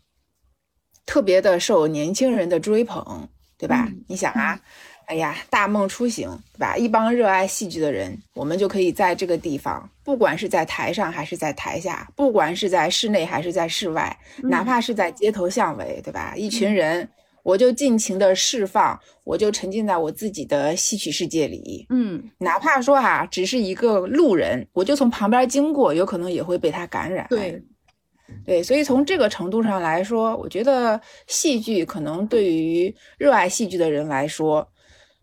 [1.04, 3.92] 特别的受年轻人的追捧，对吧？
[4.08, 4.58] 你想啊，
[5.08, 6.78] 哎呀，大梦初醒，对吧？
[6.78, 16.34] 一帮热爱戏剧的人，我们就可以在这个地方，不管是在台上还是在台下，不管是在室内还是在室外，哪怕是在街头巷尾，对吧？
[16.38, 17.10] 一群人，
[17.44, 21.86] 我就尽情的释放，我就沉浸在我自己的戏曲世界里。
[21.90, 27.26] 嗯，哪怕说哈，只是一个路人，我就从旁边经过，有可能也会被他感染。
[27.30, 27.62] 对。
[28.46, 34.68] 对，所以从这个程度上来说，我觉得戏剧可能对于热爱戏剧的人来说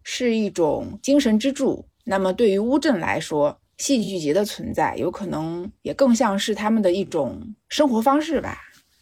[0.02, 1.84] 是一种精神支柱。
[2.04, 8.58] 那么对于乌镇来说，戏剧节的存在有可能也更像是他们的一种生活方式吧。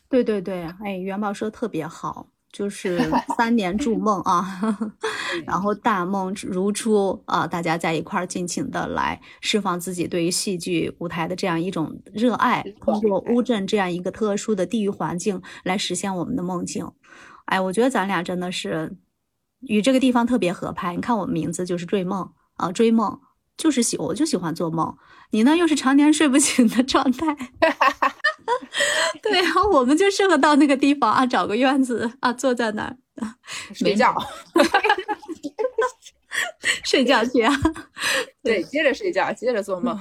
[0.09, 2.27] 对对对，哎，元宝说特别好。
[2.57, 2.99] 就是
[3.37, 4.42] 三年筑梦啊，
[5.45, 16.90] 然后大梦如初啊，大家在一块儿尽情的来释放自己对于戏剧舞台的这样一种热爱，通过乌镇这样一个特殊的地域环境来实现我们的梦境。
[17.45, 18.97] 哎，我觉得咱俩真的是
[19.61, 20.95] 与这个地方特别合拍。
[20.95, 23.21] 你看我们名字就是追梦啊，追梦
[23.59, 24.97] 就是喜，我就喜欢做梦。
[25.31, 27.37] 你呢，又是常年睡不醒的状态。
[29.22, 32.96] 对啊，我们就适合到那个地方啊，找个院子啊，坐在那儿
[33.74, 34.14] 睡觉，
[36.85, 37.52] 睡觉去啊。
[38.42, 39.98] 对，接着睡觉，接着做梦。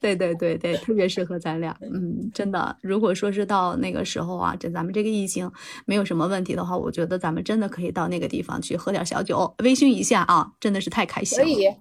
[0.00, 1.74] 对对对对，特别适合咱俩。
[1.80, 5.50] 嗯，真的，如果说是到那个时候啊，这咱们这个疫情
[5.86, 11.44] 没有什么问题的话，我觉得咱们真的可以到那个地方去喝点小酒，微醺一下啊，真的是太开心了。
[11.44, 11.74] 可以，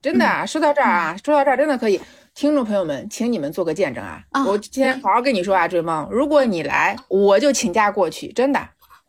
[0.00, 2.00] 真的，说到这儿啊，说到这儿真的可以。
[2.34, 4.24] 听众朋友们，请你们做个见证啊！
[4.46, 8.58] 我今天好好跟你说啊，追梦，如果你来，我就请假过去，真的。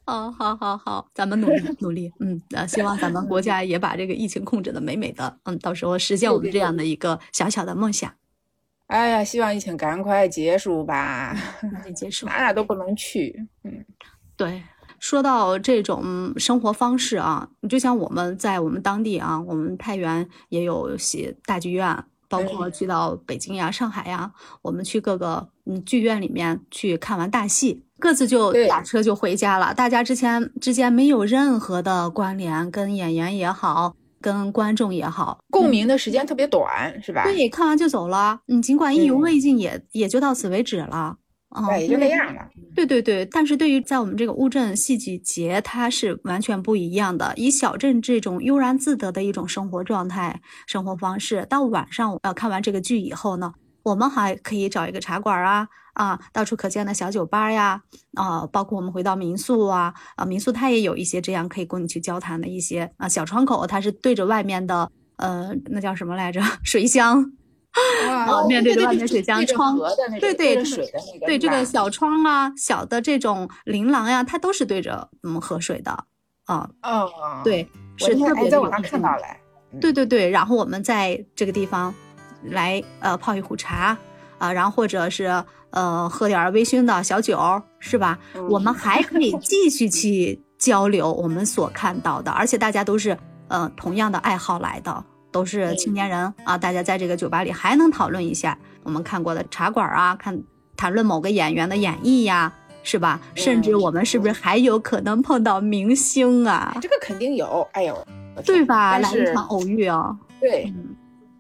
[0.06, 8.12] 哦，好，好，好，咱们努力 努力，嗯，呃，希望咱们国家也把这个疫情控制的美美的，嗯，到时候实现我们这样的一个小小的梦想。
[8.88, 13.48] 哎呀，希望疫情赶快结束吧，赶紧结束，哪哪都不能去。
[13.64, 13.86] 嗯，
[14.36, 14.62] 对，
[15.00, 22.04] 说到这种生活方式啊，就像我们在我们当地啊，我们太原也有些大剧院。
[22.34, 29.74] 包括去到北京呀、上海呀，我们去各个嗯剧院里面去看完大戏，各自就打车就回家了。
[29.74, 37.24] 大家之前之间没有任何的关联，跟演员也好，跟观众也好，共鸣的时间特别短，是吧？
[37.26, 38.40] 对，看完就走了。
[38.48, 41.18] 你，尽管意犹未尽，也也就到此为止了。
[41.68, 42.42] 对，也就那样了。
[42.76, 47.34] 对对对，但是对于在我们这个乌镇戏剧节，它是完全不一样的。
[47.36, 57.82] 以小镇这种悠然自得的一种生活状态、生活方式，到晚上呃看完这个剧以后呢，我们还可以找一个茶馆啊啊，到处可见的小酒吧呀
[58.16, 67.32] 啊，包括我们回到民宿啊啊，民宿它也有一些这样可以供你去交谈的一些啊小窗口，它是对着外面的呃那叫什么来着 水乡。
[68.08, 69.78] 啊，面对着外面水箱窗，
[70.20, 75.92] 对对水的那个，对这个小窗啊，小的这种琳琅呀，它都是对着嗯河水的
[76.46, 76.70] 啊。
[76.84, 77.10] 哦，
[77.44, 79.24] 对，是特别在网上看到了。
[79.82, 81.94] 对对对，然后我们在这个地方
[82.44, 83.98] 来呃泡一壶茶
[84.38, 87.40] 啊，然后或者是呃喝点微醺的小酒，
[87.80, 88.20] 是吧？
[88.50, 95.04] 我们还可以继续去 交流我们所看到的，而且大家都是呃同样的爱好来的。
[95.34, 100.42] 都是青年人啊，大家在这个酒吧里还能讨论一下我们看过的茶馆啊，看
[100.78, 103.20] 谈论某个演员的演绎呀，是吧？
[103.36, 106.78] 甚至我们是不是还有可能碰到明星啊？
[106.80, 108.08] 这个肯定有，哎呦，
[108.46, 109.00] 对吧？
[109.00, 110.72] 来一场偶遇啊，对，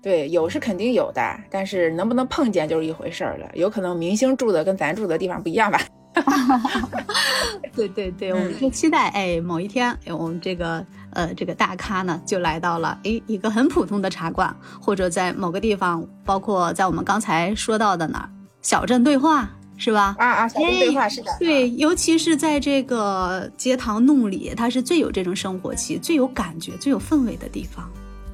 [0.01, 3.49] 对，有是肯定有的，但是能不能碰见就是一回事儿了。
[3.53, 5.79] 有可能明星住的跟咱住的地方不一样吧？
[7.75, 10.85] 对对对，我们就期待哎，某一天我们这个。
[11.15, 18.29] 呃，这个大咖呢，就来到了哎一个很普通的茶馆，或者在某个地方，包括在我们刚才说到的哪儿，
[18.63, 19.47] 小镇对话，
[19.77, 20.15] 是吧？
[20.17, 21.31] 啊啊，小镇对话是的。
[21.39, 27.87] 对，尤其是在这个街堂弄里，它是最有这种生活气、最有感觉、最有氛围的地方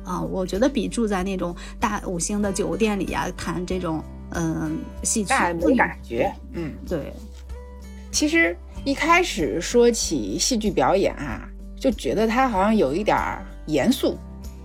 [0.06, 0.22] 啊！
[0.22, 6.34] 我觉得比住在那种大五星的酒店里呀，谈这种嗯戏曲没感觉。
[6.54, 7.12] 嗯，对。
[8.12, 11.48] 其实一开始说起戏剧表演啊，
[11.80, 13.18] 就觉得它好像有一点
[13.66, 14.18] 严肃，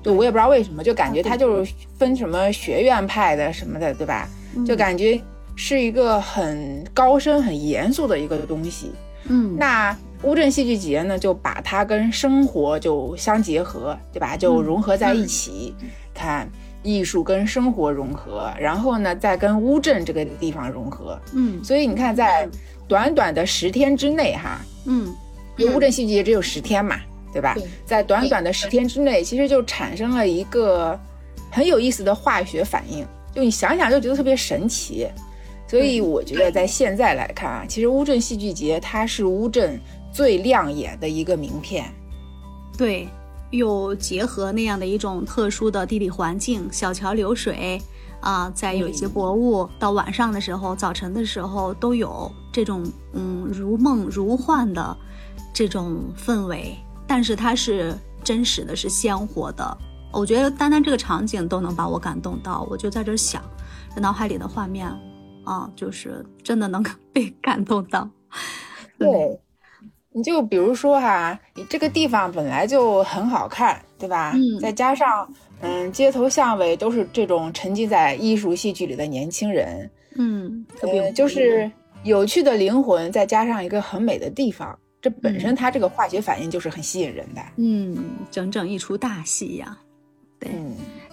[0.02, 4.28] 就我也不知道为什么，就感觉它就是分什么学院派的什么的，对吧？
[4.66, 5.20] 就感觉。
[5.56, 8.90] 是一个很高深、很严肃的一个东西，
[9.28, 14.36] 嗯，那乌镇戏剧节呢，就把它跟生活就相结合，对吧？
[14.36, 15.72] 就融合在一起，
[16.12, 16.50] 看
[16.82, 22.48] 艺术跟生活融合，然后呢，再跟乌镇这个地方融合，嗯，所以你看，在
[22.88, 25.14] 短短的十天之内，哈，嗯，
[25.56, 27.00] 因为乌镇戏剧节只有十天嘛，
[27.32, 27.56] 对吧？
[27.84, 30.98] 在短短的十天之内，其实就产生了一个
[31.50, 35.08] 很有意思的化学反应，就你想想就觉得特别神奇。
[35.66, 39.80] 所以我觉得，在现在来看啊，其实乌镇戏剧节它是乌镇
[40.12, 41.86] 最亮眼的一个名片。
[42.76, 43.08] 对，
[43.50, 47.80] 又结合那样的一种特殊的地理环境，小桥流水
[48.24, 52.82] 啊，在有一些博物，到晚上的时候、早晨的时候都有这种
[53.12, 54.96] 嗯如梦如幻的
[55.52, 56.74] 这种氛围。
[57.06, 59.76] 但是它是真实的，是鲜活的。
[60.10, 63.42] 我觉得单单这个场景都能把我感动到，我就在这想，
[63.94, 64.88] 这脑海里的画面。
[65.44, 66.82] 啊，就是真的能
[67.12, 68.08] 被感动到。
[68.98, 69.38] 对，
[70.10, 74.32] 你就比如说哈，你这个地方本来就很好看，对吧？
[74.34, 74.58] 嗯。
[74.58, 75.30] 再加上，
[75.64, 81.70] 嗯，街头巷尾都是这种沉浸在艺术戏剧里的年轻人，嗯，特别就是
[82.02, 87.42] 有趣的灵魂，再加上一个很美的地方，这本身它这个化学反应就是很吸引人的。
[87.56, 87.96] 嗯，
[88.30, 89.78] 整整一出大戏呀。
[90.38, 90.50] 对，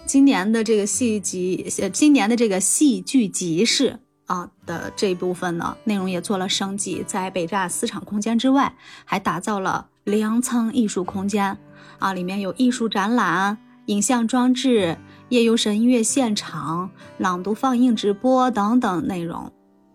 [0.04, 3.98] 今年的这个戏集，呃，今年的这个戏剧集市。
[4.26, 8.72] 啊的这一部分呢，内容也做了升级，在北栅四场空间之外，
[9.04, 11.58] 还打造了粮仓艺术空间，
[11.98, 14.96] 啊，里面有艺术展览、影像装置、
[15.28, 19.50] 夜游神音乐现场、朗读放映直播等等内容。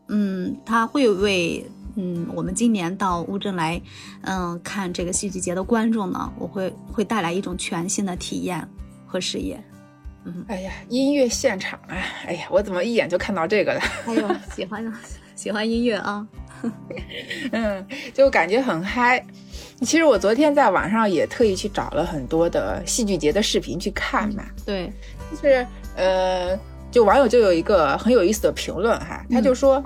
[0.09, 3.81] 嗯，他会为嗯我们今年到乌镇来，
[4.21, 8.67] 嗯看这个戏剧节的观众呢，我会会带来一种全新的体验
[9.05, 9.61] 和视野。
[10.47, 11.95] 哎呀，音乐现场啊！
[12.25, 13.81] 哎呀，我怎么一眼就看到这个了？
[14.07, 14.93] 哎呦，喜欢
[15.35, 16.27] 喜欢音乐啊！
[17.51, 19.25] 嗯，就感觉很嗨。
[19.81, 24.43] 其实我昨天在网上也特意去找了很多的戏剧节的视频去看嘛。
[24.65, 24.91] 对，
[25.31, 26.57] 就是呃，
[26.89, 29.83] 就网友就有一个很有意思的评论哈，他就说，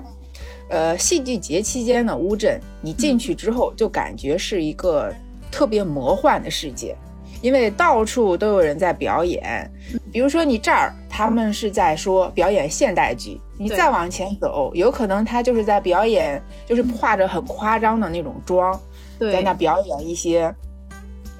[0.68, 5.12] 呃，戏剧节期间的乌镇，你进去之后就感觉是一个
[5.50, 6.96] 特别魔幻的世界。
[7.42, 9.68] 因为到处都有人在表演，
[10.12, 18.80] 比如说你这儿他们是在说表演现代剧，你再往前走，有可能他就是在表演，就是化着很夸张的那种妆，
[19.30, 20.52] 在那表演一些，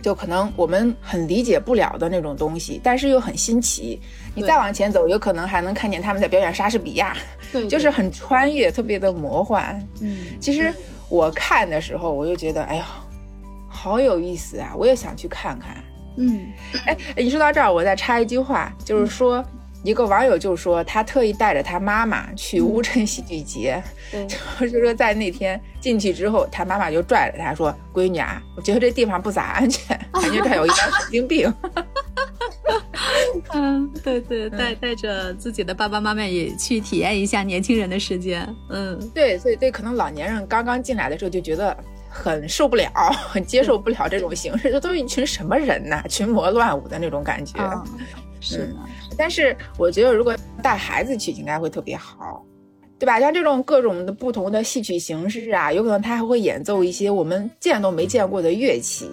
[0.03, 4.01] 就可能我们很理解不了的那种东西，但是又很新奇。
[4.35, 7.17] 你再往前走，有可能还能看见他们在表演莎士比亚，
[7.53, 9.79] 对，就是很穿越，特别的魔幻。
[10.01, 10.73] 嗯，其实
[11.09, 12.87] 我看的时候，我就觉得，哎呀，
[13.69, 15.77] 好有意思啊，我也想去看看。
[16.17, 16.47] 嗯，
[16.87, 19.45] 哎，你说到这儿，我再插一句话，就是说，
[19.83, 23.83] 一个网友就说他特意带着他妈妈去乌镇戏剧节
[24.29, 31.53] 就是说在那天进去之后，他妈妈就拽着他说：“闺女啊，我觉得这地方不咋安全，感觉这有一点神经病。
[33.55, 38.47] ”嗯，对对，带带着自己的爸爸妈妈也去体验一下年轻人的世界。
[38.71, 41.77] 嗯，对，所以对，可能老年人刚刚进来的时候就觉得。
[42.15, 42.93] 很受不了，
[43.31, 46.05] 很接受不了这种形式，这都是一群什么人呐？
[46.11, 47.59] 群魔乱舞的那种感觉。
[48.39, 48.77] 是，
[49.17, 52.45] 但是我觉得如果带孩子去，应该会特别好，
[52.99, 53.21] 对吧？
[53.21, 59.11] 像这种各种的不同的戏曲形式啊，有可能他还会演奏一些我们见都没见过的乐器。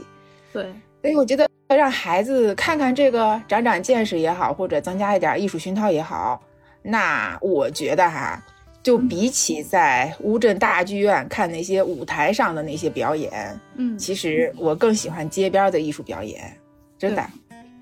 [0.53, 0.63] 对，
[1.01, 6.41] 所以我觉得让孩子看看这个，长长见识也好，或者增加一点艺术熏陶也好，
[6.81, 8.43] 那我觉得哈。
[8.81, 16.41] 就比起在乌镇大剧院看那些舞台上的那些表演，嗯，其实我更喜欢街边的艺术表演，
[16.97, 17.21] 真的。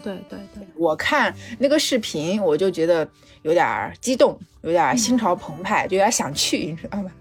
[0.04, 3.08] 对对对，我看那个视频，我就觉得
[3.42, 7.12] 有点激动，有点心潮澎湃，就有点想去，你知道吗？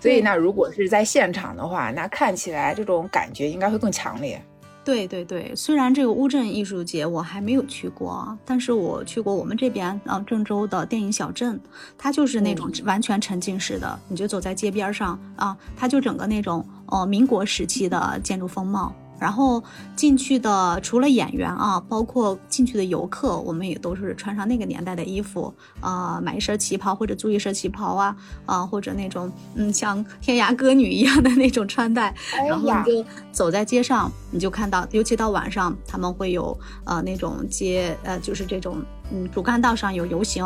[0.00, 4.40] 所以那如果是在现场的话，那看起来这种感觉应该会更强烈。
[4.84, 11.60] 对对对，虽然这个乌镇艺术节我还没有去过，但是我去过我们这边啊郑州的电影小镇，
[11.98, 19.62] 它就是那种完全沉浸式的，你就走在街边上啊，它就整个那种呃民国时期的建筑风貌然后
[19.94, 32.14] 进去的除了演员啊，包括进去的游客，我们也都是穿上那个年代的衣服，啊，买一身旗袍或者租一身旗袍啊，啊，或者那种嗯像天涯歌女一样的那种穿戴，
[32.48, 40.44] 然后你就走在街上，你就看到，尤其到晚上，他们会有呃那种街呃就是这种嗯主干道上有游行。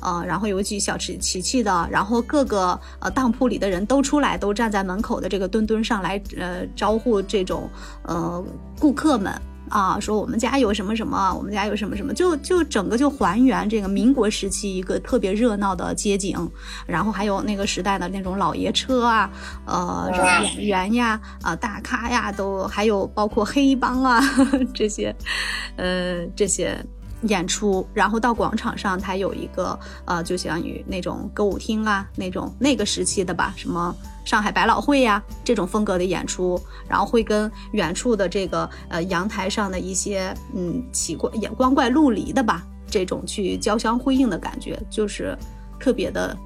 [0.00, 7.68] 呃，然后有几小吃奇气的，然后各个呃当铺里的人都出来，都站在门口的这个墩墩上来，呃，招呼这种
[8.02, 8.44] 呃
[8.78, 9.32] 顾客们
[9.68, 16.48] 啊，说我们家有什么什么，我们家有什么什么，就就整个就还原这个民国时期一个特别热闹的街景，
[16.86, 19.30] 然后还有那个时代的那种老爷车啊，
[19.64, 24.20] 呃，什么演员呀，啊大咖呀，都还有包括黑帮啊
[24.72, 25.14] 这些，
[25.76, 26.78] 呃这些。
[27.22, 33.94] 演出，然后到广场上，它有一个呃，就像于那种歌舞厅啊，那种那个时期的吧，什么
[34.24, 45.36] 上海百老汇呀这种风格的演出，然后会跟远处的这个呃阳台上的一些嗯奇怪眼光怪陆离的吧，这种去交相辉映的感觉，就是
[45.80, 46.36] 特别的。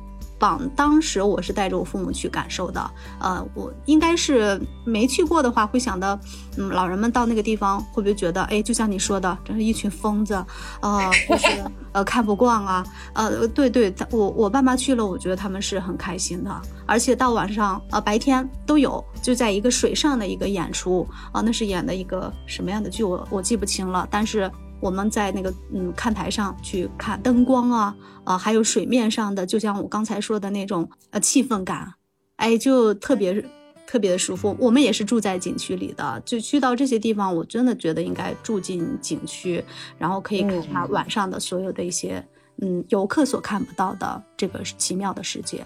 [0.40, 6.18] 榜当时我是带着我父母去感受的，呃，我应该是没去过的话，会想到，
[6.56, 10.34] 嗯，老人们到那个地方会不会觉得，哎，就像你说的，真是一群疯子，
[10.80, 11.46] 呃，就是
[11.92, 16.50] 呃看不惯啊，呃，对对，我我爸妈去了，我觉得他们是很开心的，
[16.86, 24.50] 而且到晚上，呃，白天都有，就在一个水上的一个演出，啊，那是演的一个什么样的剧，我我记不清了，但是。
[24.80, 31.92] 我们在那个嗯看台上去看灯光啊啊，还有水面上的，就像我刚才说的那种呃气氛感，
[32.36, 33.44] 哎，就特别
[33.86, 34.56] 特别的舒服。
[34.58, 39.62] 我们也是住在景区里的，就去到这些地方，我真的觉得应该住进景区，
[39.98, 42.24] 然后可以看它晚上的所有的一些
[42.62, 45.64] 嗯游客所看不到的这个奇妙的世界。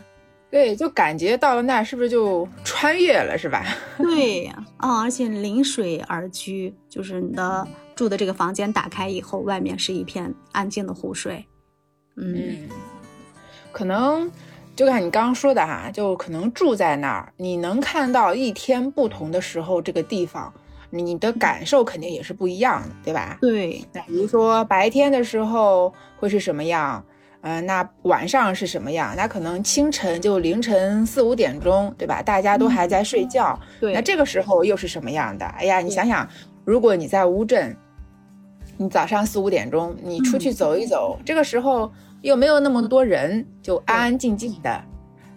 [0.51, 3.65] 对，就感觉到了那是不是就穿越了，是吧？
[3.99, 4.47] 对
[4.77, 11.45] 啊，而且临水而居，就是你的住的这个房间打开以后，外面是一片安静的湖水。
[12.17, 12.69] 嗯，
[13.73, 14.31] 可能
[14.77, 20.53] 就看你刚刚说的哈，就可能住在那儿，你能看到一天不同的时候，这个地方
[20.91, 23.39] 你的感受肯定也是不一样的，对吧？
[23.41, 27.05] 对，那比如说白天的时候会是什么样？
[27.41, 29.13] 嗯，那晚上是什么样？
[29.17, 32.23] 那可能清晨就凌晨四五点钟，对吧？
[32.23, 33.59] 大家都还在睡觉。
[33.81, 35.45] 对，那这个时候又是什么样的？
[35.47, 36.27] 哎呀，你想想，
[36.65, 37.77] 如果你在乌镇，
[38.77, 41.91] 你早上四五点钟你出去走一走，这个时候
[42.23, 44.85] 又没有那么多人，就安安静静的。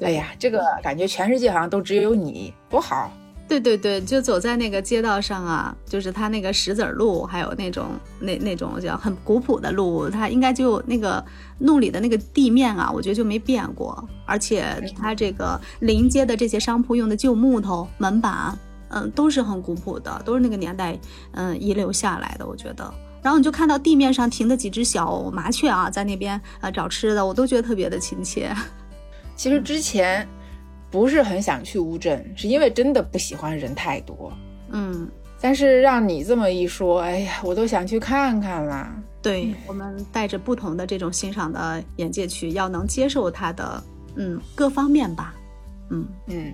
[0.01, 3.11] 哎呀，这个感觉全世界好像都只有你，多好。
[3.47, 7.85] 对对对，就走在那个街道上啊，就是它那个石子路，还有那种
[8.19, 11.23] 那那种叫很古朴的路，它应该就那个
[11.59, 14.65] 路里的那个地面啊，我觉得就没变过，而且
[14.97, 18.53] 它这个临街的这些商铺用的旧木头门板，
[18.89, 20.99] 嗯，都是很古朴的，都是那个年代
[21.31, 22.93] 嗯遗留下来的，我觉得。
[23.21, 28.55] 然后你就看到地面上停的几只小麻雀啊，在那边啊找吃的，我都觉得特别的亲切。
[29.35, 30.27] 其实之前。
[30.89, 34.31] 不是很想去乌镇，是因为真的不喜欢人太多。
[34.69, 35.05] 嗯，
[35.41, 38.89] 但是让你这么一说，哎呀，我都想去看看了。
[39.21, 43.83] 对我们带着不同的这种欣赏的眼界去，要能接受它的
[44.15, 45.35] 嗯各方面吧。
[45.91, 46.53] 嗯嗯。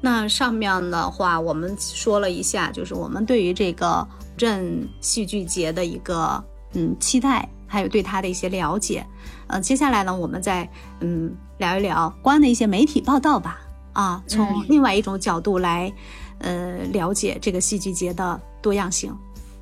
[0.00, 6.42] 那上面的话，我们说了一下，就是我们对于这个镇戏剧节的一个
[6.72, 9.06] 嗯期待，还有对它的一些了解。
[9.46, 10.68] 呃，接下来呢，我们再
[11.00, 13.60] 嗯聊一聊关的一些媒体报道吧。
[13.92, 15.92] 啊，从另外一种角度来，
[16.38, 19.12] 呃，了解这个戏剧节的多样性。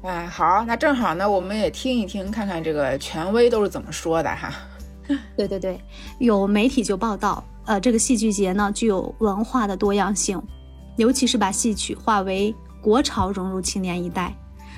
[0.03, 4.53] 哎，好，那正好呢，我们也听一听，看看这个权威都是怎么说的哈。
[5.35, 5.81] 对对对，
[6.19, 10.43] 有媒体就报道，呃，这个戏剧节呢具有文化的多样性，
[10.97, 14.35] 尤其是把戏曲化为国潮，融入青年一代。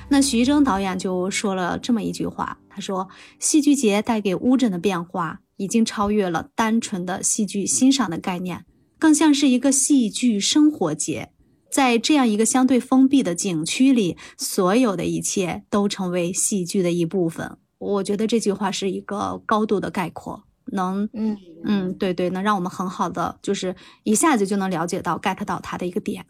[0.08, 8.64] 那徐峥导演就说了这么一句话，他说：“戏剧节带给乌镇的变化，已经超越了单纯的戏剧欣赏的概念，
[8.98, 11.30] 更像是一个戏剧生活节。
[11.70, 26.24] 在这样一个相对封闭的景区里，所有的一切都成为戏剧的一部分。”我觉得这句话是一个高度的概括，能，嗯嗯，对对，能让我们很好的就是一下子就能了解到 get 到它的一个点。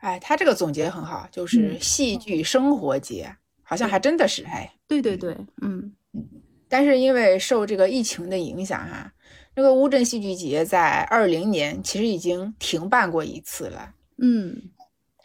[0.00, 4.70] 哎，他这个总结很好，就是戏剧生活节，好像还真的是哎。
[4.86, 5.32] 对对对，
[5.62, 6.24] 嗯嗯。
[6.68, 9.10] 但是因为受这个疫情的影响哈，
[9.54, 13.92] 那个乌镇戏剧节在二零年其实已经停办过一次了。
[14.18, 14.70] 嗯。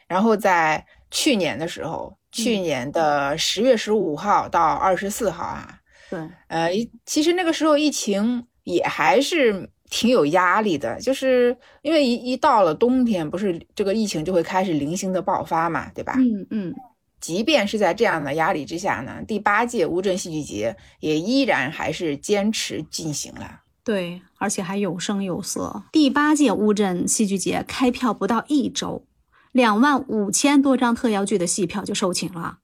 [0.08, 5.81] 然后在去年的时候，去年的十月十五号到二十四号啊，
[6.12, 6.70] 对，呃，
[7.06, 16.16] 其实那个时候疫情也还是挺有压力的，就是因为一一到了冬天，不是这个疫情就会开始零星的爆发嘛，对吧？
[16.18, 16.76] 嗯嗯。
[17.22, 23.62] 即便是在这样的压力之下呢，第八届乌镇戏剧节也依然还是坚持进行了。
[23.84, 25.84] 对，而且还有声有色。
[25.92, 29.06] 第八届乌镇戏剧节开票不到一周，
[29.52, 32.58] 两万五千多张特邀剧的戏票就售罄了。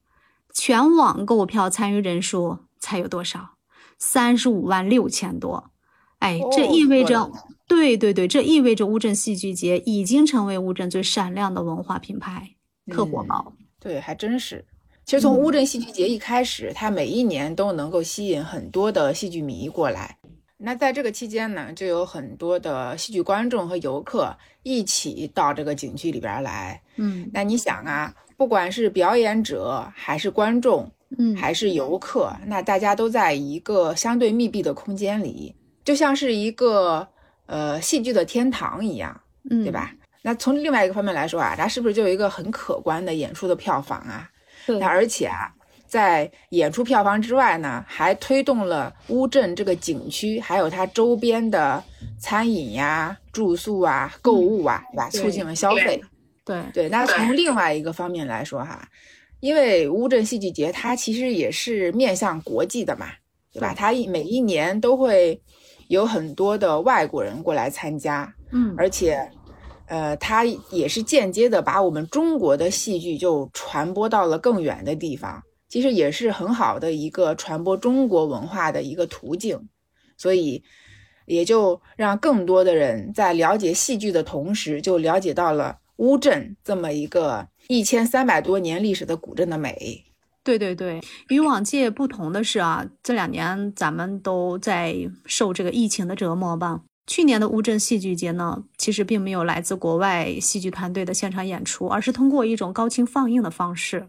[0.52, 3.56] 全网购票参与人数才有多少？
[3.98, 5.70] 三十五万六千多。
[6.18, 7.30] 哎，这意味着，
[7.68, 12.56] 对对对，这意味着乌镇戏剧节已经成为乌镇最闪亮的文化品牌，
[12.90, 13.52] 特火爆。
[13.78, 14.64] 对，还真是。
[15.04, 20.18] 其实从乌镇戏剧节一开始，它每一年都能够吸引很多的戏剧迷过来。
[20.56, 26.82] 那在这个期间呢，就有很多的戏剧观众和游客一起到这个景区里边来。
[26.96, 35.54] 嗯，那你想啊，不管是表演者还是观众，嗯，还是游客，那大家都在一个相对密闭的空间里，
[35.84, 37.06] 就像是一个
[37.46, 39.94] 呃戏剧的天堂一样，嗯，对吧？
[40.22, 44.28] 那从另外一个方面来说啊，它是不是就有一个很可观的演出的票房啊？
[44.66, 44.78] 对。
[44.78, 45.50] 那而且啊，
[45.86, 51.82] 在演出票房之外呢，还推动了乌镇这个景区，还有它周边的
[52.18, 55.08] 餐饮呀、住宿啊、购物啊，对吧？
[55.08, 56.02] 促进了消费。
[56.44, 56.88] 对对。
[56.90, 58.86] 那从另外一个方面来说哈，
[59.40, 63.06] 因为乌镇戏剧节它其实也是面向国际的嘛，
[63.52, 63.74] 对吧？
[63.74, 65.40] 它每一年都会
[65.88, 69.30] 有很多的外国人过来参加，嗯，而且。
[69.90, 79.58] 呃，它也是间接的把我们中国的戏剧就传播到了更远的地方，其实也是很好的一个传播中国文化的一个途径，
[80.18, 80.62] 所以
[81.24, 90.04] 也就让更多的人在了解戏剧的同时，就了解到了乌镇这么一个一千三百多年历史的古镇的美。
[90.42, 94.96] 对对对，与往届不同的是啊，这两年咱们都在
[95.26, 96.80] 受这个疫情的折磨吧。
[97.06, 104.08] 去年的乌镇戏剧节呢，其实并没有来自国外戏剧团队的现场演出，而是通过一种高清放映的方式，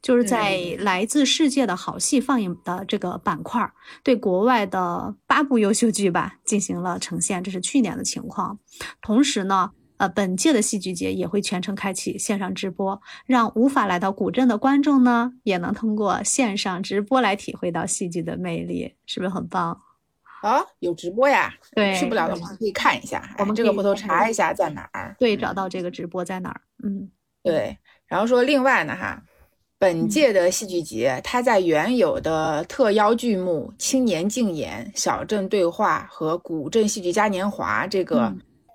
[0.00, 3.70] 就是在来自世界的好戏放映的这个板块，
[4.02, 7.42] 对国外的八部优秀剧吧进行了呈现。
[7.42, 8.58] 这是去年的情况。
[9.02, 19.80] 同时呢，呃，本届的戏剧节也会全程开启线上直播，让无法来到古镇的观众呢，也能通过线上直播来体会到戏剧的魅力，是不是很棒？
[20.42, 21.54] 啊，有直播呀！
[21.74, 23.34] 对，去不了的话可以看一下。
[23.38, 25.16] 我们这个回头查一下在哪儿。
[25.18, 26.60] 对，找到这个直播在哪儿。
[26.82, 27.08] 嗯，
[27.42, 27.78] 对。
[28.06, 29.22] 然后说另外呢，哈，
[29.78, 38.30] 本届的戏剧节，它在原有的特邀剧目《青年竞演》《小镇对话》和《古镇戏剧嘉年华》这个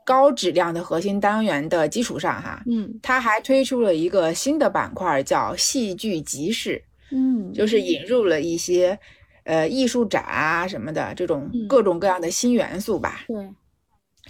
[0.09, 6.83] 高质量的核心单元的基础上，哈，嗯，它还推出了一个新的板块，叫戏剧集市。
[7.11, 8.97] 嗯，就是引入了一些。
[9.45, 13.49] 呃，艺术展啊什么的，这种各种各样的新元素吧，对，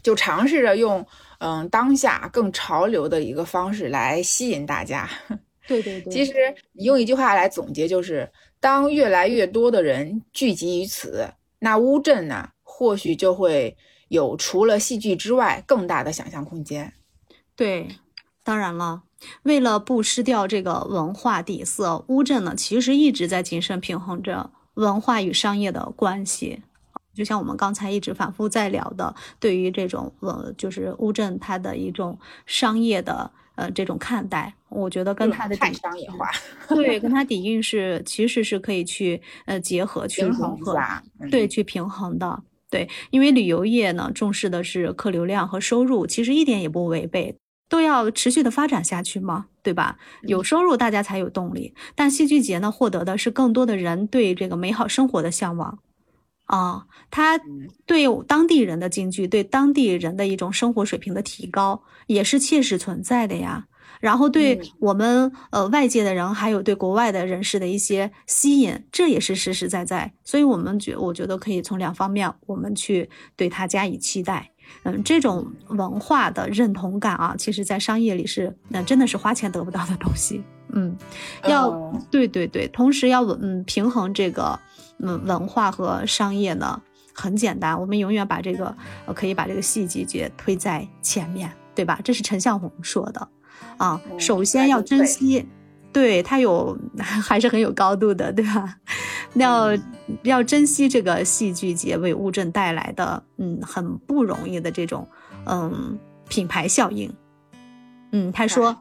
[0.02, 1.06] 就尝试着用
[1.40, 5.10] 嗯当下更潮流的一个方式来吸引大家。
[5.68, 6.34] 对对对，其实
[6.72, 13.76] 你用一句话来总结，就是当越来越多的人聚集于此，那乌镇呢，或许就会
[14.10, 16.94] 有除了戏剧之外更大的想象空间。
[17.56, 17.88] 对，
[18.44, 19.04] 当然了，
[19.44, 24.52] 为了不失掉这个文化底色，乌镇呢其实一直在谨慎平衡着。
[24.76, 26.62] 文化与商业的关系，
[27.14, 36.32] 就像我们刚才一直反复在聊的，对于这种呃，就是乌镇它的一种商业的呃这种看待，我觉得跟它的太商业化，
[36.70, 40.80] 对，跟它底蕴是其实是可以去呃结合去融合，
[41.30, 47.36] 对，去平衡的，对，因为旅游业呢重视的是客流量和收入，其实一点也不违背。
[47.68, 50.00] 都要持续的发展下去嘛，对吧？
[50.24, 51.76] 有收入，大家才有动力。
[51.94, 55.78] 但戏剧节呢，获得的是更多的人对这个美好生活的向往
[56.46, 57.40] 啊，它
[57.86, 63.68] 对当地人的京剧，对当地人的一种生活水平的提高，也是切实存在的呀。
[64.00, 70.14] 然后对我们呃外界的人，还有对国外的人士的一些吸引，这也是实实在在。
[70.24, 74.52] 所以我们觉，我觉得可以从两方面，我们去对它加以期待。
[74.84, 80.44] 嗯，这种文化的认同感啊，其实，在商业里是，那真的是花钱得不到的东西。
[80.74, 80.96] 嗯，
[81.48, 84.58] 要对对对，同时要嗯平衡这个
[85.00, 86.80] 嗯文化和商业呢，
[87.16, 88.78] 很简单，我们永远把这个
[89.08, 92.00] 呃可以把这个戏剧节推在前面，对吧？
[92.04, 93.28] 这是陈向红说的
[93.80, 95.48] 啊，首先要珍惜。
[95.92, 98.78] 对他有 还是很有高度的，对吧？
[99.34, 99.76] 要
[100.22, 105.08] 要珍惜这个戏剧节为乌镇带来的，嗯，很不容易的这种，
[105.46, 107.12] 嗯，品牌效应。
[108.12, 108.78] 嗯，他说，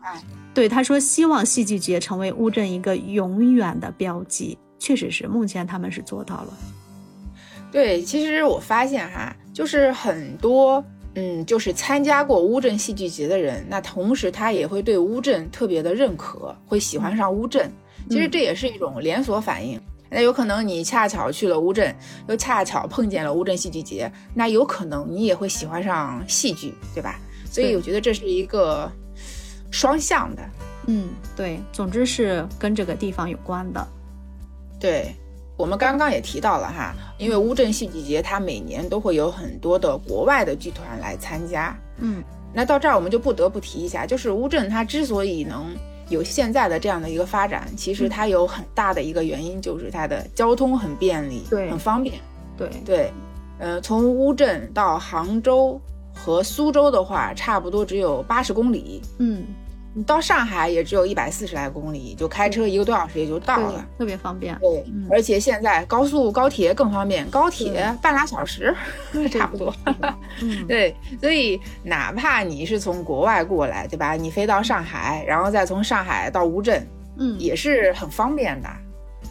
[0.53, 4.59] 对他说，希望戏剧节成为乌镇一个永远的标记。
[4.79, 6.49] 确实是，目前他们是做到了。
[7.73, 10.85] 对，其实我发现哈，就是很多
[11.15, 17.73] 嗯，就是参加过乌镇戏剧节的人，那同时他也会对乌镇特别的认可，会喜欢上乌镇。
[18.09, 19.81] 其实这也是一种连锁反应。
[20.11, 21.95] 那有可能你恰巧去了乌镇，
[22.29, 27.21] 又恰巧碰见了乌镇戏剧节，那有可能你也会喜欢上戏剧，对吧？
[27.51, 28.91] 所以我觉得这是一个
[29.71, 30.43] 双向的。
[30.87, 33.87] 嗯，对，总之是跟这个地方有关的。
[34.81, 35.15] 对，
[35.59, 41.77] 我们刚刚也提到了哈，因为乌镇戏剧节它每年都会有很多的国外的剧团来参加。
[41.99, 42.23] 嗯，
[42.55, 45.77] 那到这儿我们就不得不提一下，就是乌镇它之所以能。
[46.11, 52.15] 有现在的这样的一个发展，其实它有很大的一个原因，就是它的交通很便利，对，很方便。
[52.57, 53.13] 对对，
[53.59, 55.79] 呃，从乌镇到杭州
[56.15, 59.03] 和苏州的话，差不多只有八十公里。
[59.19, 59.45] 嗯。
[59.95, 64.57] 你到上海也只有一百四十来公里，就开车一个多小时也就到了，特别方便。
[64.61, 68.75] 对，而且现在高速高铁更方便，高铁半拉小时，
[69.31, 69.75] 差不多。
[70.69, 74.13] 对，所以哪怕你是从国外过来，对吧？
[74.13, 76.87] 你飞到上海，然后再从上海到乌镇，
[77.17, 78.69] 嗯，也是很方便的。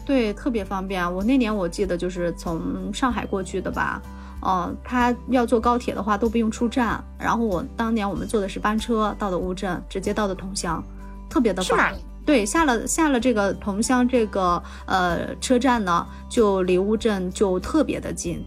[0.04, 1.02] 对，特别方便。
[1.14, 4.02] 我那年我记得就是从上海过去的吧。
[4.40, 10.82] 哦，他要坐高铁的话都不用出站，然后我当年我们坐的是班车到的乌镇，直接到的桐乡，
[11.28, 11.92] 特别的快。
[12.24, 18.44] 对，下了下了这个桐乡这个呃车站呢，就离乌镇就特别的近。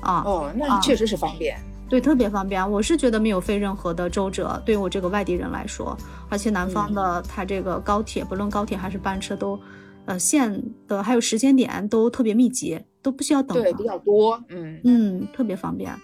[0.00, 1.56] 啊，哦，那确实是方便。
[1.88, 2.68] 对，特别方便。
[2.68, 5.96] 我是觉得没有费任何的周折，对我这个外地人来说，
[6.28, 9.58] 而且南方的它这个高铁，不论高铁还是班车都，
[10.04, 12.80] 呃，线的还有时间点都特别密集。
[13.06, 15.94] 都不需要等，对，比较多，嗯嗯，特别方便。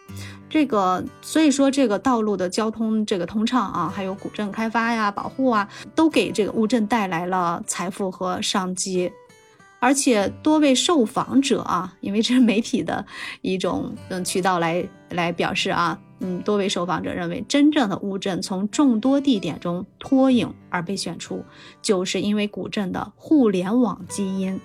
[0.49, 9.11] 这个所以说，这个道路的交通这个通畅啊，还有古镇开发呀、保护啊，都给这个乌镇带来了财富和商机。
[9.81, 13.05] 而且多位受访者啊，因为这是媒体的
[13.41, 21.43] 一种嗯渠道来来表示啊，嗯，多位受访者认为，真正的乌镇从众多地点中脱颖而被选出，
[21.83, 24.61] 就是因为古镇的互联网基因。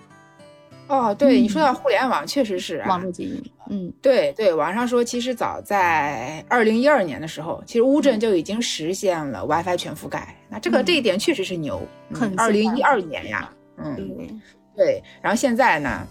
[0.88, 3.43] 哦，对你说到互联网，确实是网络基因。
[3.69, 10.33] 嗯，对对，网上说，其实早在二零一二年的时候，其实乌镇就已经实现了 WiFi 全覆盖。
[10.49, 11.81] 那这个这一点确实是牛，
[12.13, 14.29] 很二零一二年呀，嗯，对
[14.77, 15.03] 对。
[15.21, 16.07] 然后现在呢，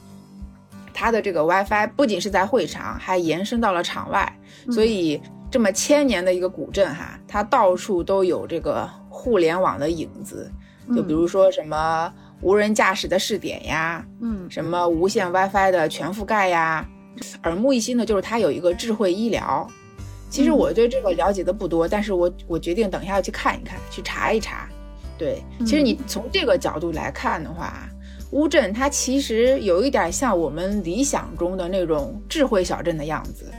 [0.93, 4.31] 它的这个 WiFi 不仅是在会场，还延伸到了场外，
[4.71, 5.19] 所以
[5.51, 10.53] 这么千年的一个古镇哈，它到处都有这个互联网的影子，
[10.95, 12.13] 就比如说什么。
[12.41, 16.87] 无人驾驶的试点呀，嗯，什么无线 WiFi 的全覆盖呀，
[17.45, 19.67] 耳目一新的就是它有一个智慧医疗。
[20.29, 24.69] 其实我对这个了解的不多，但是我我决定等一下要去看一看，去查一查。
[25.17, 27.89] 对，其实你从这个角度来看的话，
[28.33, 33.51] 乌镇它其实有一点像我们理想中的那种智慧小镇的样子。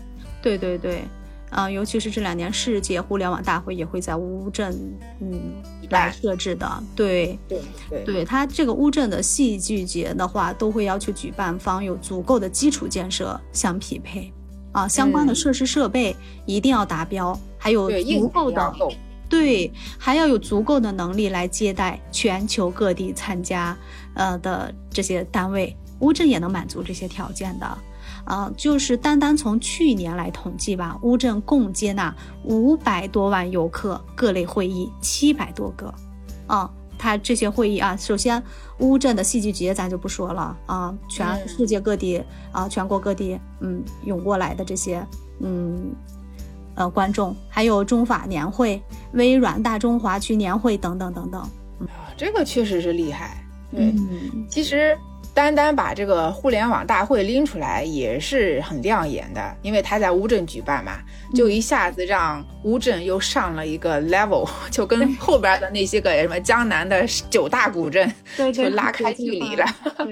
[0.41, 1.01] 对对对。
[1.49, 4.77] 啊，尤其是这两年世界互联网大会也会在乌镇，
[5.21, 6.83] 嗯，来设置的。
[6.95, 7.39] 对。
[7.47, 14.31] 对对，对它这个乌镇的戏剧节的话，都会要求举办方有足够的基础建设相匹配，
[14.73, 18.73] 啊，相关的设施设备一定要达标，还有足够的，
[19.29, 23.77] 对，还要有足够的能力来接待全球各地参加，
[24.15, 27.77] 呃的这些单位，乌镇也能满足这些条件的。
[28.27, 32.13] 啊，就是单单从去年来统计吧，乌镇共接纳
[32.43, 35.93] 五百多万游客，各类会议七百多个。
[36.45, 38.43] 啊，它这些会议啊，首先
[38.79, 42.21] 乌镇的戏剧节咱就不说了啊，全世界各地
[42.51, 45.01] 啊，全国各地嗯涌过来的这些
[45.39, 45.95] 嗯
[46.75, 48.81] 呃观众，还有中法年会、
[49.13, 51.39] 微软大中华区年会等等等等。
[51.79, 53.41] 啊，这个确实是厉害。
[53.71, 54.97] 嗯，其实。
[55.37, 60.93] 单单把这个互联网大会拎出来也是很亮眼的，因为他在乌镇举办嘛，
[61.35, 68.11] 就一下子让乌镇又上了一个 level， 就跟后边的那些个什么江南的九大古镇
[68.51, 69.63] 就拉开距离了。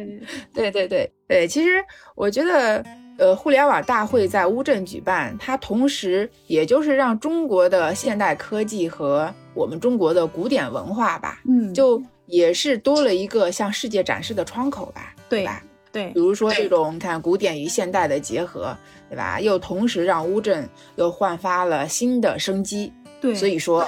[0.54, 2.86] 对对对对，其实我觉得，
[3.18, 12.00] 呃，互联网大会在乌镇举办，它同时也就是让中国的现代科技和我们中国的古典文化吧，嗯，就。
[12.28, 15.64] 也是多了一个向世界展示的窗口吧，对吧？
[15.92, 18.76] 对，比如说这种你看古典与现代的结合，
[19.10, 19.40] 对吧？
[19.40, 20.68] 又同时让乌镇
[20.98, 22.92] 又焕发了新的生机。
[23.22, 23.88] 对，所以说，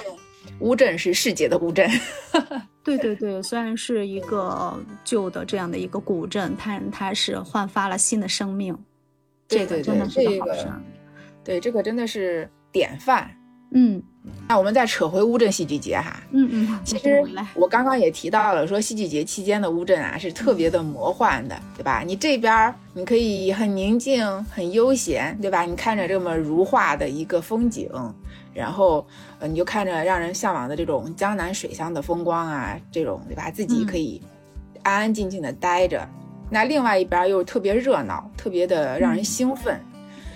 [0.61, 1.89] 乌镇是世界的乌镇。
[2.81, 4.73] 对对对，虽然是一个
[5.03, 8.73] 旧的这样的一个古镇，但它是焕发了新的生命。
[9.49, 10.81] 对对对，这个
[11.43, 13.29] 对这个真的是典范。
[13.71, 14.01] 嗯，
[14.47, 16.21] 那我们再扯回乌镇戏剧节哈。
[16.31, 17.23] 嗯嗯，其实
[17.53, 22.03] 我刚刚也提到了，说戏剧节期间的乌镇啊是特别的魔幻的，对吧？
[22.05, 25.63] 你这边你可以很宁静、很悠闲，对吧？
[25.63, 27.89] 你看着这么如画的一个风景，
[28.53, 29.05] 然后
[29.39, 33.51] 呃，你就看着让人向往的这种江南水乡的风光啊，这种对吧？
[33.51, 34.21] 自己可以
[34.83, 36.07] 安安静静的待着。
[36.49, 39.77] 那另外一边又特别热闹，特别的让人兴奋，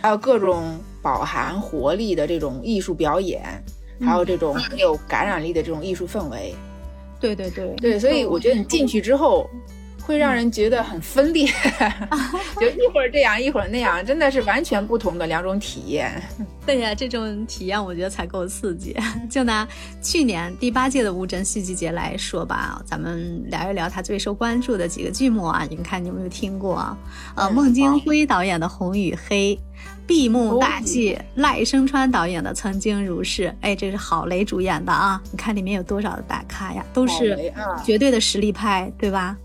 [0.02, 3.42] 还有各种饱含活力的这种艺术表演，
[4.02, 6.54] 还有这种很有感染力的这种艺术氛围。
[7.20, 9.50] 对对对对，所以我觉得你进去之后。
[10.12, 11.48] 会让人觉得很分裂，
[12.60, 16.22] 就一会儿这样，一会儿那样，真的是完全不同的两种体验。
[16.66, 18.94] 对呀，这种体验我觉得才够刺激。
[19.30, 19.66] 就拿
[20.02, 25.66] 去年第八届的乌镇戏剧节来说吧，咱们聊一聊他最受关注的几个剧目啊。
[25.70, 26.96] 你们看你有没有听过？
[27.36, 29.56] 呃，孟京辉导演的《红与黑》，
[30.06, 33.44] 闭幕大戏赖声川导演的《曾经如是》。
[33.62, 35.22] 哎，这是郝蕾主演的啊。
[35.32, 36.86] 你看里面有多少的大咖呀？
[36.94, 37.52] 都是
[37.86, 39.38] 绝对的实力派，对吧？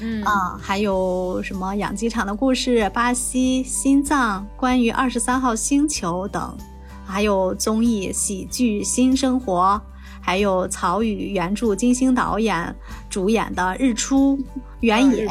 [0.00, 6.56] 嗯啊，还有什么养鸡场的故事、巴西心脏、关于二十三号星球等，
[7.04, 9.80] 还有综艺喜剧新生活，
[10.20, 12.74] 还有曹禺原著金星导演
[13.10, 14.38] 主演的日出
[14.80, 15.26] 原野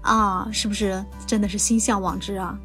[0.00, 2.58] 啊，是不是真的是心向往之啊？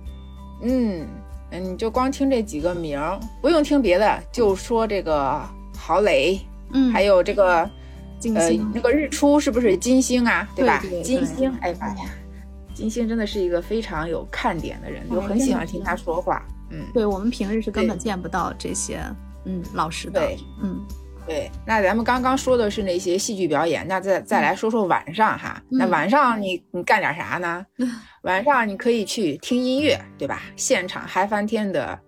[0.61, 1.07] 嗯
[1.51, 5.39] 嗯，你就光听这几个名儿，不用听别的，就说这个
[5.77, 6.39] 郝蕾，
[6.71, 7.69] 嗯，还有这个。
[8.33, 10.47] 呃，那个日出是不是金星啊？
[10.55, 10.81] 对吧？
[11.03, 11.95] 金星，哎呀呀，
[12.73, 16.43] 金星真的是一个非常有看点的人，就很喜欢听他说话。
[16.71, 18.99] 嗯，对我们平日是根本见不到这些，
[19.45, 20.27] 嗯，老师的。
[20.63, 20.83] 嗯，
[21.27, 21.51] 对。
[21.65, 25.61] 那咱们刚刚说的是那些戏剧表演，那再再来说说晚上哈。
[25.69, 27.63] 那晚上你你干点啥呢？
[28.23, 30.41] 晚上你可以去听音乐，对吧？
[30.55, 31.99] 现场嗨翻天的，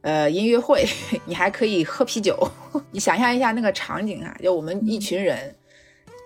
[0.00, 0.86] 呃，音乐会，
[1.26, 2.34] 你还可以喝啤酒。
[2.90, 5.54] 你想象一下那个场景啊，就我们一群人。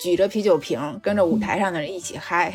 [0.03, 2.53] 举着啤酒瓶，跟着舞台上的人一起嗨，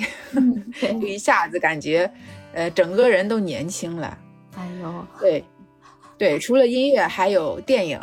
[0.82, 2.12] 就一下子感觉，
[2.54, 4.18] 呃，整个人都年轻了。
[4.58, 5.42] 哎呦，对，
[6.18, 7.98] 对，除了音乐，还有电影、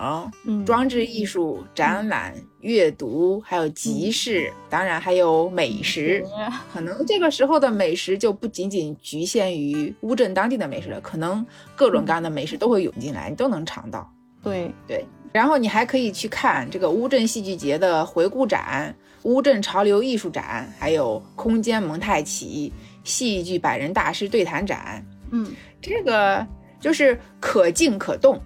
[0.46, 6.24] 嗯，装置艺术、展览、阅读，还有集市，当然还有美食。
[6.72, 11.44] 可能这个时候的美食就不仅仅局限于乌镇当地的美食了，可能
[11.76, 14.10] 各种各样的美食都会涌进来，你都能尝到。
[14.44, 18.94] 对对，然后你还可以去看这个乌镇戏剧节的回顾展。
[19.24, 22.70] 乌镇潮流艺术展，还有空间蒙太奇
[23.04, 26.46] 戏剧百人大师对谈展，嗯，这个
[26.78, 28.38] 就是可静可动，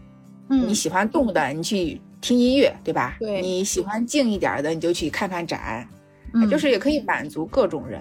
[0.49, 3.17] 嗯，你喜欢动的，你去听音乐，对吧？
[3.19, 5.85] 对，你喜欢静一点的，你就去看看展，
[6.33, 8.01] 嗯就是也可以满足各种人。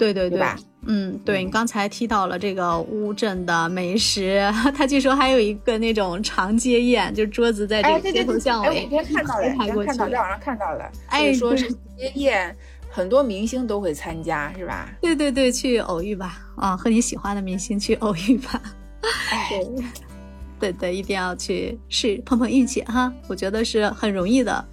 [0.00, 0.56] 对对对吧？
[0.86, 4.40] 嗯，对你刚才提到了这个乌镇的美食，
[4.74, 8.66] 他据说还有一个那种长街宴，就桌子在这个街头巷尾。
[8.66, 10.90] 哎，我今天看到了，今天看到在网上看到了。
[11.08, 12.56] 哎，说是街宴
[12.88, 14.88] 很多明星都会参加，是吧？
[15.02, 18.62] 对对对，去偶遇吧，啊，和你喜欢的明星去偶遇吧。
[19.50, 19.84] 对，
[20.58, 24.64] 对对，一定要去试碰碰运气哈，我觉得是很容易的。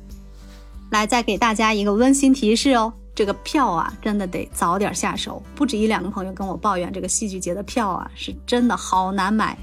[0.91, 2.93] 来，再给大家一个温馨提示哦。
[3.17, 5.41] 这个票啊，真的得早点下手。
[5.55, 9.57] 不止一两个朋友跟我抱怨，这个戏剧节的票啊，是真的好难买。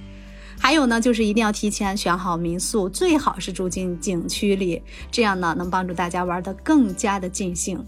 [0.59, 7.79] 还有呢，就是一定要提前选好民宿，最好是住进景区里，这样呢，能帮助大家玩得更加的尽兴。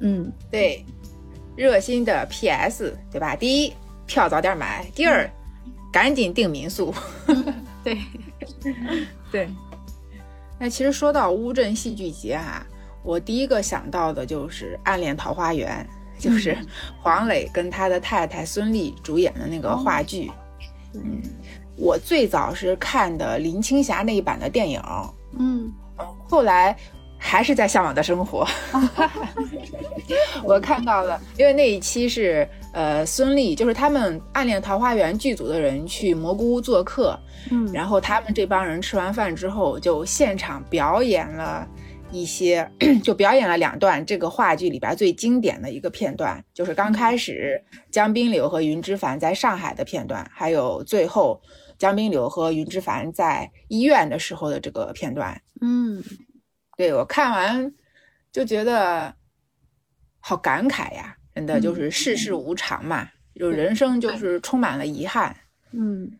[0.00, 0.84] 嗯，对，
[1.56, 3.34] 热心的 PS，对吧？
[3.34, 3.72] 第一，
[4.04, 5.26] 票早点买；第二，
[5.90, 6.92] 赶紧订民宿。
[7.82, 7.98] 对，
[9.32, 9.48] 对。
[10.58, 12.66] 那其实说到乌镇戏剧节啊。
[13.06, 15.86] 我第一个想到的就是《暗恋桃花源》，
[16.22, 16.58] 就是
[17.00, 20.28] 黄磊跟他的太太孙俪主演的那个话剧。
[20.92, 21.22] 嗯，
[21.76, 24.82] 我最早是看的林青霞那一版的电影。
[25.38, 25.72] 嗯，
[26.28, 26.76] 后来
[27.16, 28.44] 还是在《向往的生活》。
[30.42, 37.16] 我看到了，因为那一期是呃孙俪，就是他们《暗恋桃花源》剧组的人去蘑菇屋做客。
[37.52, 41.64] 嗯，然后他们这帮人吃完饭之后，就现场表演了。
[42.12, 42.70] 一些
[43.02, 51.42] 就表演了两段这个话剧里边最经典的一个片段，就是刚开始江滨柳和云之凡在上海的片段，还有最后
[51.76, 55.42] 江滨柳和云之凡在医院的时候的这个片段。
[55.60, 56.02] 嗯，
[56.76, 57.74] 对我看完
[58.32, 59.14] 就觉得
[60.20, 65.36] 好感慨呀，真的就是世事无常嘛，就人生就是充满了遗憾。
[65.72, 66.18] 嗯，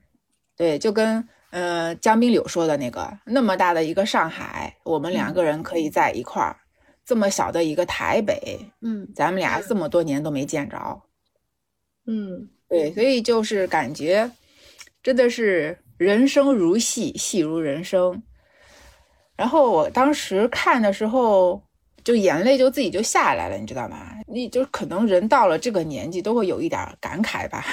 [0.57, 1.26] 对，就跟。
[1.57, 6.54] 呃，江滨柳说的那个那么大的一个上海，我们两个人可以在一块儿；
[7.02, 10.76] 这么小的一个台北，嗯，咱们俩这么多年都没见着。
[12.07, 14.30] 嗯，对，所以就是感觉
[15.02, 18.22] 真的是人生如戏，戏如人生。
[19.34, 21.62] 然后我当时看的时候，
[22.07, 24.12] 就眼泪就自己就下来了，你知道吗？
[24.28, 27.66] 你就可能人到了这个年纪，都会有一点感慨吧。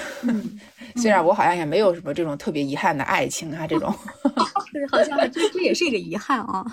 [0.97, 3.93] 虽然我好像也没有什么这种特别遗憾的爱情啊，这种，
[4.73, 6.65] 是好像这这也是一个遗憾啊。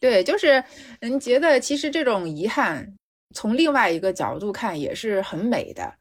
[0.00, 0.64] 对，就是
[1.00, 2.94] 嗯，觉得其实这种遗憾，
[3.34, 5.92] 从另外一个角度看也是很美的。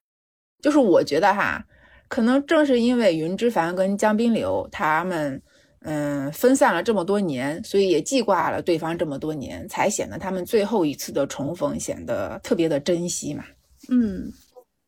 [0.61, 1.61] 就是我觉得哈，
[2.07, 5.41] 可能正是因为云之凡跟江滨柳他们。
[5.83, 13.43] 嗯，分散了这么多年，所以也记挂了对方这么多年，才显得他们最后一次的重逢显得特别的珍惜嘛。
[13.89, 14.31] 嗯，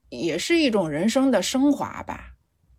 [0.10, 2.32] 也是一种人生的升华吧。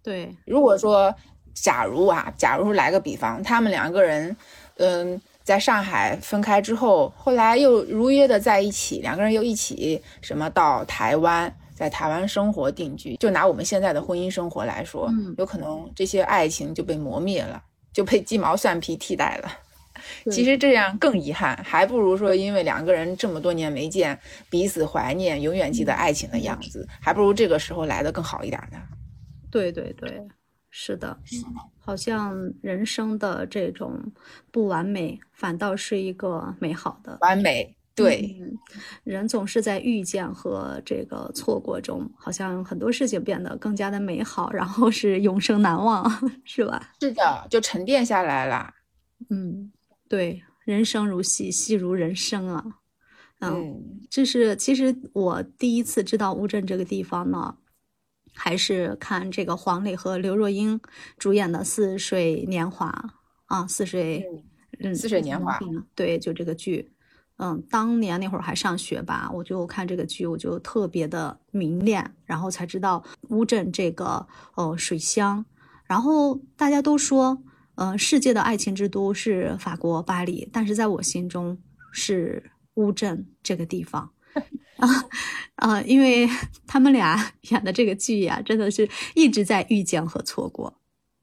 [0.02, 1.14] 对，如果说，
[1.52, 4.34] 假如啊，假如来个比方，他们两个人，
[4.76, 17.62] 嗯，在上海分开之后，后来又如约的在一起，两个人又一起什么到台湾，在台湾生活定居，就拿我们现在的婚姻生活来说，有可能这些爱情就被磨灭了。
[17.96, 19.50] 就被鸡毛蒜皮替代了，
[20.30, 24.20] 其实这样更遗憾，还不如说因为两个人这么多年没见，
[24.50, 28.78] 彼此怀念，永远记得爱情的样子，还不如这个时候来的更好一点呢。
[29.50, 30.20] 对对对，
[30.68, 31.18] 是的，
[31.78, 33.98] 好像人生的这种
[34.50, 37.74] 不完美，反倒是一个美好的完美。
[37.96, 38.38] 对，
[39.04, 46.04] 人总是在遇见和这个错过中，好像很多事情变得更加的美好，然后是永生难忘，
[46.44, 46.92] 是吧？
[47.00, 48.74] 是的，就沉淀下来了。
[49.30, 49.72] 嗯，
[50.08, 52.64] 对，人生如戏，戏如人生啊。
[53.40, 57.56] 嗯，这是其实我第一次知道乌镇这个地方呢，
[58.34, 60.78] 还是看这个黄磊和刘若英
[61.16, 62.90] 主演的《似水年华》
[63.46, 64.20] 啊，《似水》
[64.80, 65.58] 嗯，《似水年华》
[65.94, 66.92] 对，就这个剧。
[67.38, 75.44] 嗯，当年那会儿还上学吧，我就看这个剧，我就特别的迷恋，然后才知道乌镇这个呃水乡，
[75.84, 77.42] 然后大家都说，
[77.74, 81.58] 呃，世界的爱情之都是法国巴黎，但是在我心中
[81.92, 84.10] 是乌镇这个地方，
[84.78, 84.88] 啊
[85.56, 86.26] 啊，因为
[86.66, 90.80] 他们俩 演的这个剧呀，真的是一直在遇见和错过。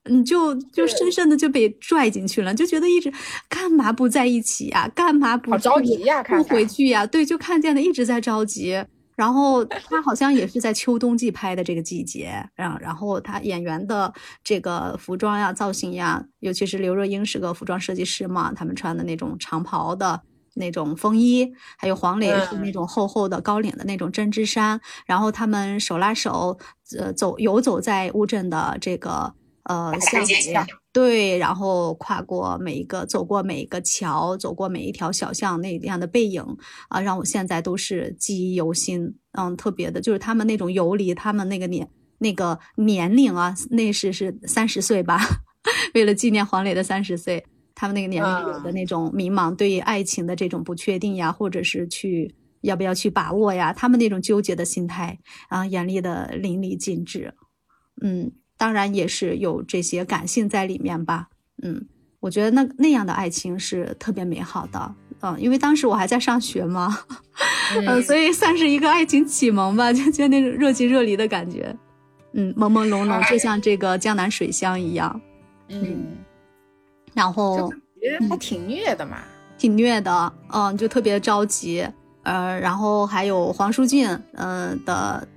[0.10, 3.12] 你就就深深的就被拽进去了，就觉得一直
[3.48, 4.86] 干嘛不在一起呀？
[4.94, 6.22] 干嘛不着急呀？
[6.24, 7.06] 不回去呀？
[7.06, 8.84] 对，就看见的一直在着急。
[9.16, 14.12] 然后他好像也是在秋冬季拍的这个季节，然然后他演员的
[14.44, 20.20] 这个服装呀、造型呀，尤其是刘若英是个服装设计师嘛，他们穿的那种长袍的
[20.56, 26.58] 那种风衣，还有黄磊是那种厚厚的高领的那种针织衫，然后他们手拉手，
[26.98, 29.34] 呃，走游走在乌镇的这个。
[29.64, 30.34] 呃，巷子
[30.92, 36.44] 对，然后跨过每一个，走过每一个桥，走过每一条小巷，那样的背影
[36.90, 39.16] 啊，让我现在都是记忆犹新。
[39.32, 41.90] 嗯，特别的就是他们那种游离，他们那个年
[42.20, 45.18] 那个年龄啊，那是是三十岁吧？
[45.96, 47.44] 为了纪念黄磊的三十岁，
[47.74, 57.34] 他们那个年龄有的那种迷茫，对于爱情的这种不确定呀，或者是去要不要去把握呀，他们那种纠结的心态啊，演绎的淋漓尽致。
[58.02, 58.32] 嗯。
[58.64, 61.28] 当然也是有这些感性在里面吧，
[61.64, 61.86] 嗯，
[62.22, 66.98] 我觉得那那样的爱情是特别美好的，嗯，因为当时我还在上学嘛，
[67.86, 71.76] 嗯，所以算是一个爱情启蒙吧，就觉得那种热情热离的感觉，
[72.32, 75.20] 嗯，朦朦胧胧，就像这个江南水乡一样，
[75.68, 76.16] 嗯，
[77.14, 77.70] 然后
[78.30, 79.18] 还挺虐的嘛，
[79.58, 81.86] 挺虐的，嗯，就特别着急，
[82.24, 85.28] 呃，然后还有黄舒骏，嗯的。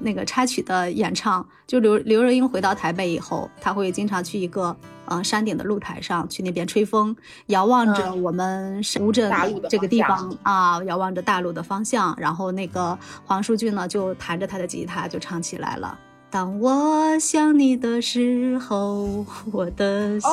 [0.00, 4.76] 那个插曲的演唱，就刘刘若英回到台北以后，她会经常去一个
[5.06, 7.14] 呃山顶的露台上去那边吹风，
[7.46, 9.32] 遥望着我们乌镇
[9.68, 12.14] 这个地方啊，遥望着大陆的方向。
[12.18, 15.98] 然后那个黄舒骏呢，就弹着他的吉他就唱起来了。
[16.30, 20.30] 当我想你的时候，我的心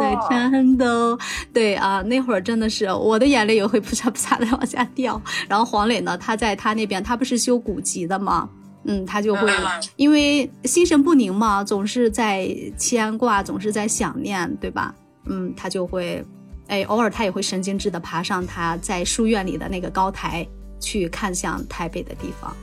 [0.00, 1.18] 在颤抖。
[1.52, 5.20] 对啊，那会儿真的是我的眼泪也会扑嚓扑嚓的往下掉。
[5.46, 8.48] 然后黄磊呢，他在他那边，他不是修古籍的吗？
[8.86, 9.50] 嗯，他就会
[9.96, 14.94] 因为心神不宁嘛，总是在牵挂，总是在想念，对吧？
[15.26, 16.24] 嗯，他就会，
[16.68, 20.46] 哎，偶尔他也会神经质的爬上他在书院里的那个高台，
[20.80, 22.54] 去看向台北的地方，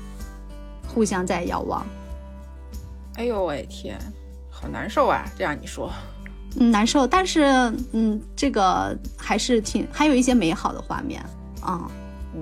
[0.88, 1.86] 互相在遥望。
[3.16, 4.00] 哎呦喂天，
[4.50, 5.26] 好难受啊！
[5.38, 5.92] 这样你说，
[6.56, 7.44] 嗯，难受，但是
[7.92, 11.24] 嗯，这个还是挺还有一些美好的画面
[11.60, 11.92] 啊。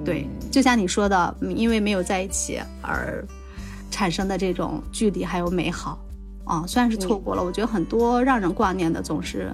[0.06, 3.26] 对，就像你说的，因为没有在一起而
[3.90, 6.00] 产生的这种距离还有美好
[6.46, 6.64] 啊。
[6.68, 9.52] 虽然是错过了，我觉得很多让人挂念的总是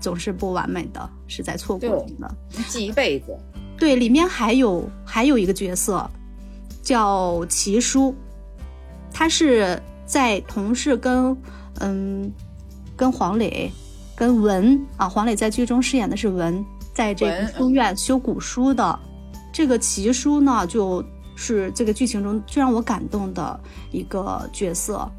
[0.00, 2.34] 总是不完美的，是在错过中的，
[2.68, 3.38] 记一辈子。
[3.78, 6.10] 对，里面还有还有一个角色
[6.82, 8.14] 叫齐叔，
[9.12, 9.78] 他是。
[10.06, 11.36] 在同事跟，
[11.80, 12.32] 嗯，
[12.96, 13.70] 跟黄磊，
[14.14, 18.98] 跟文啊，黄磊在剧中饰演的是文，在这个书院修古书的。
[19.52, 21.02] 这个奇书呢，就
[21.34, 23.58] 是这个剧情中最让我感动的
[23.90, 25.10] 一个角色。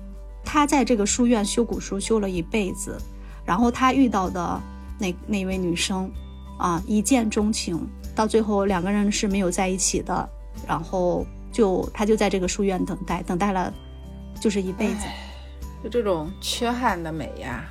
[0.43, 2.97] 他在这个书院修古书修了一辈子，
[3.43, 4.61] 然后他遇到的
[4.99, 6.09] 那那位女生，
[6.57, 7.85] 啊，一见钟情，
[8.15, 10.29] 到最后两个人是没有在一起的，
[10.67, 13.73] 然后就他就在这个书院等待，等待了，
[14.39, 15.05] 就是一辈子，
[15.83, 17.63] 就这种缺憾的美呀。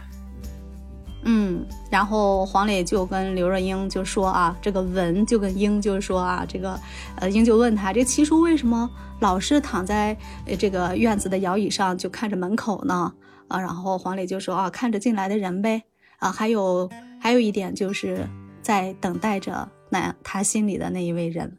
[1.28, 6.78] 嗯，然后黄磊就跟刘若英就说啊，这个文就跟英就说啊，这个，
[7.16, 8.88] 呃，英就问他，这七叔为什么
[9.18, 10.16] 老是躺在
[10.56, 13.12] 这个院子的摇椅上就看着门口呢？
[13.48, 15.82] 啊，然后黄磊就说啊，看着进来的人呗。
[16.18, 16.88] 啊，还有
[17.20, 18.24] 还有一点就是
[18.62, 21.58] 在等待着那他心里的那一位人。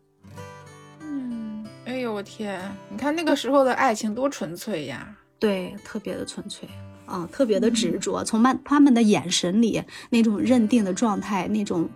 [1.87, 5.07] 嗯，哎呦我天，你看那个时候的爱情多纯粹呀！
[5.39, 6.67] 对，特别的纯粹。
[7.05, 11.89] 啊，特别的执着，从慢他们的眼神里那种认定的状态，那种，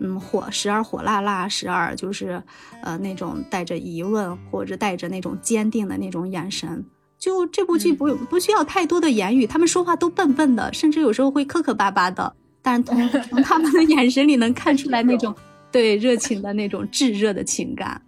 [0.00, 2.42] 嗯，火时而火辣辣，时而就是，
[2.82, 6.84] 呃，那种带着疑问或者带着那种坚定的那种眼神。
[7.16, 15.32] 就这部剧不不需要太多的言语，他们说话都笨笨的，甚至有时候会磕磕巴巴的，但是从 从他们的眼神里能看出来那种
[15.70, 18.02] 对热情的那种炙热的情感。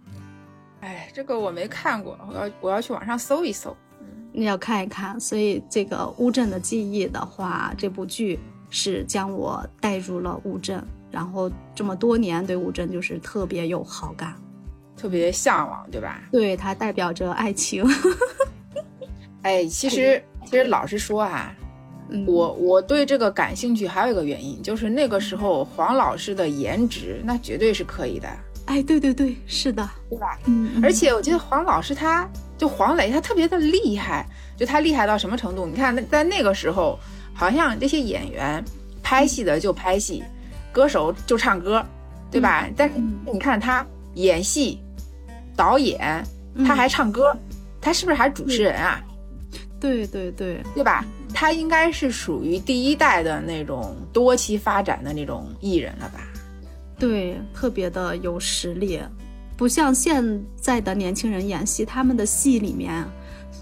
[0.81, 3.75] 哎，这个我没看过，我要我要去网上搜一搜。
[4.33, 14.33] 你要看一看，所以这个乌镇的记忆的话，这部剧是将我带入了乌镇，然后这么多年对乌镇就是特别有好感，
[14.95, 16.21] 特别向往，对吧？
[16.31, 17.85] 对，它代表着爱情。
[19.43, 21.53] 哎，其实其实老实说啊，
[22.25, 28.29] 我我对这个感兴趣还有一个原因，就是那个时候黄老师的颜值那绝对是可以的。
[28.71, 30.39] 哎，对对对，是的，对吧？
[30.45, 32.27] 嗯，而且我觉得黄老师他。
[32.57, 34.23] 就黄磊，他特别的厉害，
[34.55, 35.65] 就他厉害到什么程度？
[35.65, 36.99] 你看，在那个时候，
[37.33, 38.63] 好像这些演员
[39.01, 40.23] 拍戏的就拍戏，
[40.71, 41.83] 歌手就唱歌，
[42.29, 42.69] 对吧？
[42.77, 42.93] 但是
[43.33, 44.79] 你看他演戏、
[45.55, 46.23] 导演，
[46.63, 47.35] 他还唱歌，
[47.81, 49.03] 他是不是还主持人啊？
[49.79, 51.03] 对对对，对吧？
[51.33, 56.19] 他应该是属于第一代的那种多期发展的那种艺人了吧？
[57.01, 59.01] 对，特别的有实力。
[59.57, 63.03] 不像现在的年轻人演戏，他们的戏里面，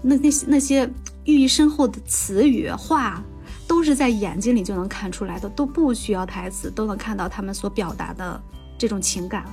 [0.02, 0.86] 那那些那些
[1.24, 3.24] 寓意深厚的词语话，
[3.66, 8.38] 都是在眼睛里就能看出来的，都不需要台词，都能看到他们所表达的
[8.76, 9.46] 这种情感。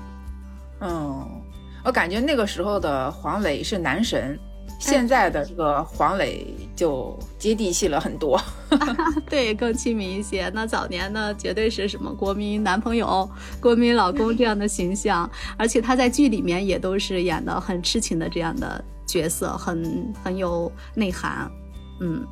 [0.81, 1.25] 嗯，
[1.85, 4.38] 我感觉那个时候的黄磊是男神。
[4.80, 6.45] 现在的这个黄磊
[6.76, 8.39] 就接地气了很多，
[9.30, 10.49] 对，更亲民一些。
[10.53, 21.49] 那早年呢，绝对是什么国民男朋友、国民老公这样的形象，而且他在剧里面也都是演的很痴情的这样的角色，很很有内涵。
[21.99, 22.24] 嗯，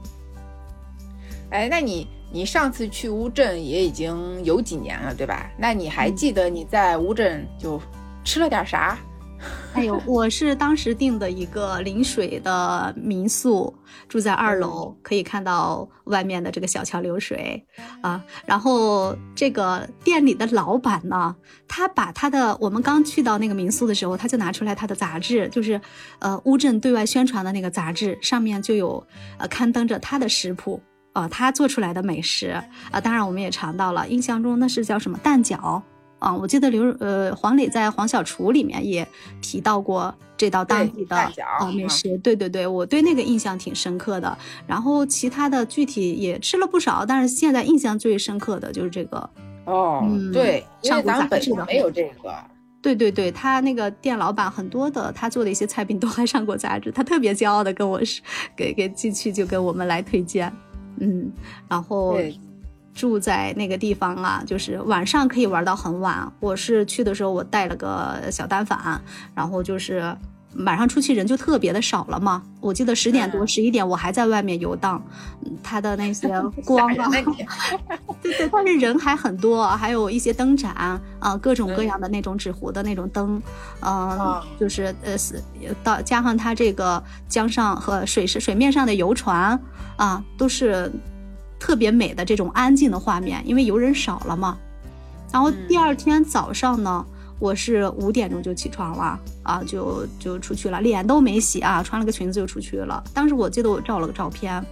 [1.49, 5.49] 哎，那你你上次去乌镇也已经有几年了，对吧？
[5.57, 7.81] 那你还记得你在乌镇就
[8.23, 8.97] 吃了点啥？
[9.73, 13.75] 哎呦，我是当时订的一个临水的民宿，
[14.07, 17.61] 住在二楼，可以看到外面的这个小桥流水
[18.01, 18.23] 啊。
[18.45, 21.35] 然后这个店里的老板呢，
[21.67, 25.79] 他把他的我们刚去到那个民宿的时候，他就拿出来他的杂志，就是
[26.19, 29.05] 呃乌镇对外宣传的那个杂志，上面就有
[29.37, 30.81] 呃刊登着他的食谱
[31.11, 32.55] 啊，他做出来的美食
[32.91, 33.01] 啊。
[33.01, 35.81] 当然我们也尝到了，印象中那是叫什么蛋饺。
[36.19, 39.07] 啊，我记得刘呃黄磊在《黄小厨》里面也
[39.41, 44.37] 提到过这道当地的啊美食，对对对，我对那个印象挺深刻的。
[44.65, 49.29] 然后其他的具体也吃了不少，但是现在印象最深刻的就是这个
[49.65, 50.03] 哦，
[50.33, 52.33] 对，上古杂志的没有这个，
[52.81, 58.21] 对对对，他那个店老板很多的，他做的一些菜品都还上过杂志，他特别骄傲的跟我是
[58.55, 60.51] 给给进去就跟我们来推荐，
[60.99, 61.31] 嗯，
[61.67, 62.17] 然后。
[62.95, 66.31] 住在那个地方啊，就是晚上可以玩到很晚。
[66.39, 68.99] 我是去的时候，我带了个小单反，
[69.35, 70.15] 然后就是
[70.59, 72.41] 晚上出去人就特别的少了嘛。
[72.61, 75.03] 我记得十点多、十一点我还在外面游荡，
[75.61, 76.29] 它的那些
[76.65, 77.09] 光啊，
[78.23, 80.71] 对对，但是人还很多，还有一些灯展
[81.19, 83.41] 啊，各种各样的那种纸糊的那种灯，
[83.81, 85.17] 嗯，就是呃，
[85.83, 89.59] 到加上它这个江上和水是水面上的游船
[89.97, 90.89] 啊，都是。
[91.59, 94.57] 特别美的这种安静的画面，因为游人少了嘛。
[95.31, 97.05] 然后第二天早上呢，
[97.39, 103.03] 我是五点钟就起床了啊，就就出去了，脸都没洗啊，穿了个裙子就出去了。
[103.13, 104.63] 当时我记得我照了个照片，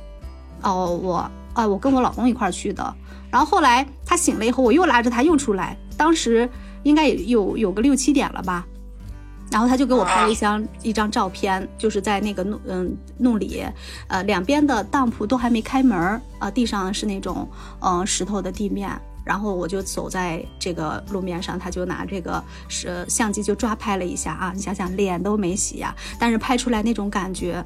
[0.61, 2.95] 哦，我啊，我跟我老公一块去的。
[3.29, 6.49] 然后后来他醒了以后，我又拉着他又出来，当时
[6.83, 8.65] 应该有有个六七点了吧。
[9.53, 13.63] 然后他就给我拍了一张一张照片，就是在那个弄嗯弄里，
[14.07, 17.47] 呃两边的当铺都还没开门儿啊，地上是那种
[17.79, 18.89] 嗯石头的地面，
[19.23, 27.63] 然后我就走在这个路面上，他就拿这个是相机就抓拍了一下啊，你想想脸都没洗呀，但是拍出来那种感觉，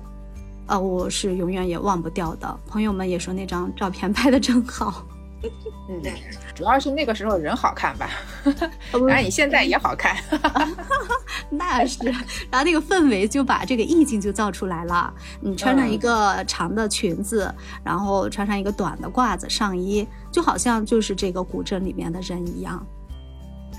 [0.66, 2.60] 呃，我是永远也忘不掉的。
[2.68, 5.06] 朋友们也说那张照片拍的真好。
[5.90, 6.02] 嗯，
[6.56, 8.10] 主要是那个时候人好看吧，
[8.92, 10.16] 当然你现在也好看，
[11.50, 12.04] 那是，
[12.50, 15.14] 然后那个氛围就把这个意境就造出来了。
[15.40, 22.86] 你穿上一个长的裙子，然后穿上一个短的褂子上衣，就好像就是这个古镇里面的人一样。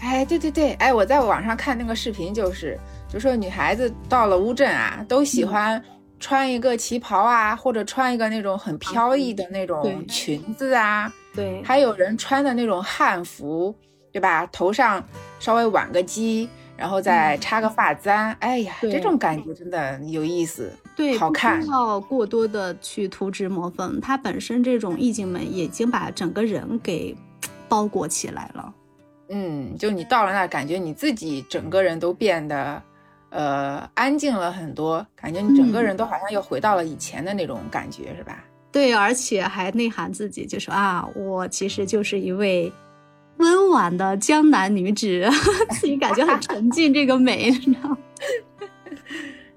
[0.00, 2.78] 哎，对对对，哎，我在网上看那个视频，就是
[3.08, 5.82] 就说女孩子到了乌镇啊，都喜欢。
[6.20, 13.74] 穿一个旗袍啊，或者穿一个那种很飘逸的那种裙子啊，对，还有人穿的那种汉服，
[14.12, 14.44] 对吧？
[14.52, 15.02] 头上
[15.38, 21.60] 稍微挽个髻，然后再插个发簪，哎呀，这种感觉真的有意思，对，好看。
[21.60, 27.16] 不要过多的去涂脂抹粉，它本身这种意境美已经把整个人给
[27.68, 28.74] 包裹起来了。
[29.28, 32.82] 嗯，就你到了那儿，感觉你自己整个人都变得。
[33.30, 38.42] 呃，安静了很多，感觉你整个人都好像又回到了以前的那种感觉，是吧？
[38.70, 42.70] 对，而且还内涵自己，就说啊，我其实就是一位
[43.38, 45.28] 温婉的江南女子，
[45.80, 47.96] 自己感觉很沉浸这个美，你知道？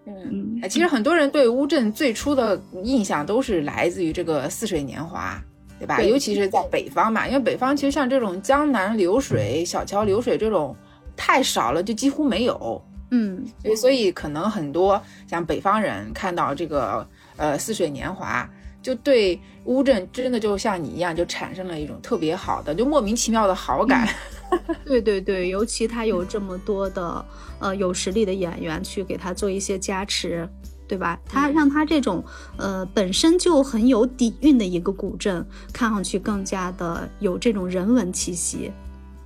[0.06, 5.42] 嗯，其实很多人对乌镇最初的印象都是来自于这个似水年华，
[5.80, 6.02] 对吧？
[6.02, 10.76] 尤其是在北方嘛，因为北方其实像这种江南流水、小桥流水这种
[11.16, 12.82] 太少了，就几乎没有。
[13.12, 17.06] 嗯，所以所以可能很多像北方人看到这个
[17.36, 18.50] 呃似水年华，
[18.82, 24.08] 就对乌镇真的就像你一样，就产生了一种特别好的，就莫名其妙的好感。
[24.84, 27.26] 对对对，尤其他有这么多的
[27.60, 30.48] 呃有实力的演员去给他做一些加持，
[30.88, 31.18] 对吧？
[31.26, 32.22] 他让他这种
[32.58, 38.72] 呃本身就很有底蕴的一个古镇，看上去更加的有这种人文气息。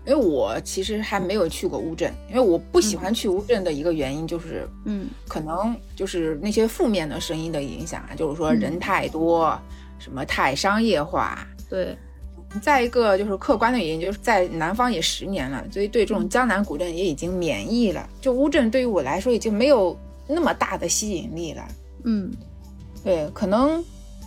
[0.05, 9.59] 因为我其实还没有去过乌镇，因为我不喜欢去乌镇的一个原因就是，嗯，可能就是那些负面的声音的影响，就是说人太多，
[9.99, 11.47] 什么太商业化。
[11.69, 11.97] 对。
[12.61, 18.07] 再一个就是客观的原因，就是在南方也十年了，所以对这种江南古镇也已经免疫了。
[18.21, 21.67] 就乌镇对于我来说已经没有那么大的吸引力了。
[22.05, 22.31] 嗯，
[23.03, 23.83] 对，可能。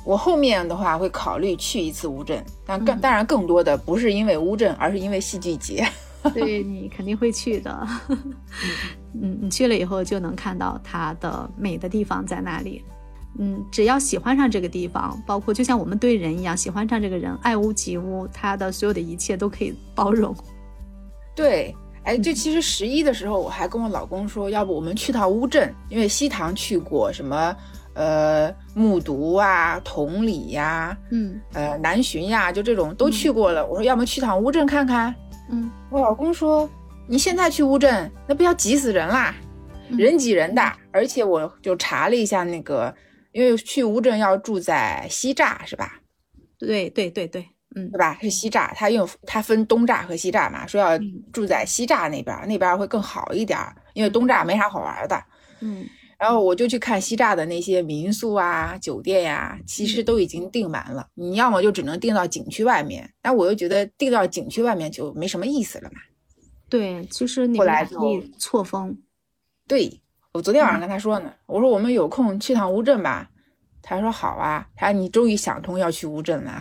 [0.08, 5.86] 我后面的话会考虑去一次乌镇，但更当然更多的不是因为乌镇，而是因为戏剧节。
[6.32, 7.86] 对你肯定会去的，
[9.12, 12.82] 嗯，你去了以后就能看到它的美的地方在哪里。
[13.38, 20.34] 嗯，只要喜欢上这个地方，包括就像我们对人一样，喜欢上这个人，爱屋及乌，他的所有的一切都可以包容。
[21.36, 27.54] 对，哎，就其实十一的时候，我还跟我老公说，要不我们去趟乌镇，因为西塘去过什么。
[27.98, 33.66] 呃，木渎啊，同里呀，嗯，呃，南浔呀，就这种都去过了。
[33.66, 35.12] 我说，要么去趟乌镇看看。
[35.50, 36.70] 嗯，我老公说，
[37.08, 39.34] 你现在去乌镇，那不要挤死人啦，
[39.90, 40.62] 人挤人的。
[40.92, 42.94] 而且我就查了一下那个，
[43.32, 45.94] 因为去乌镇要住在西栅，是吧？
[46.56, 47.44] 对对对对，
[47.74, 48.16] 嗯，对吧？
[48.22, 50.96] 是西栅，它用它分东栅和西栅嘛，说要
[51.32, 53.58] 住在西栅那边，那边会更好一点，
[53.94, 55.20] 因为东栅没啥好玩的。
[55.58, 55.84] 嗯。
[56.18, 61.06] 然后我就去看西栅的那些民宿啊、酒店呀，其实都已经订满了。
[61.14, 66.00] 你要么就只能订到景区外面，但我又觉得订到景区外面就没什么意思了嘛。
[66.68, 68.98] 对，其实你来可以错峰。
[69.66, 70.00] 对，
[70.32, 73.30] 我昨天晚上跟他说呢，我说我们有空去趟乌镇吧。
[73.80, 76.60] 他说好啊，他说你终于想通要去乌镇了。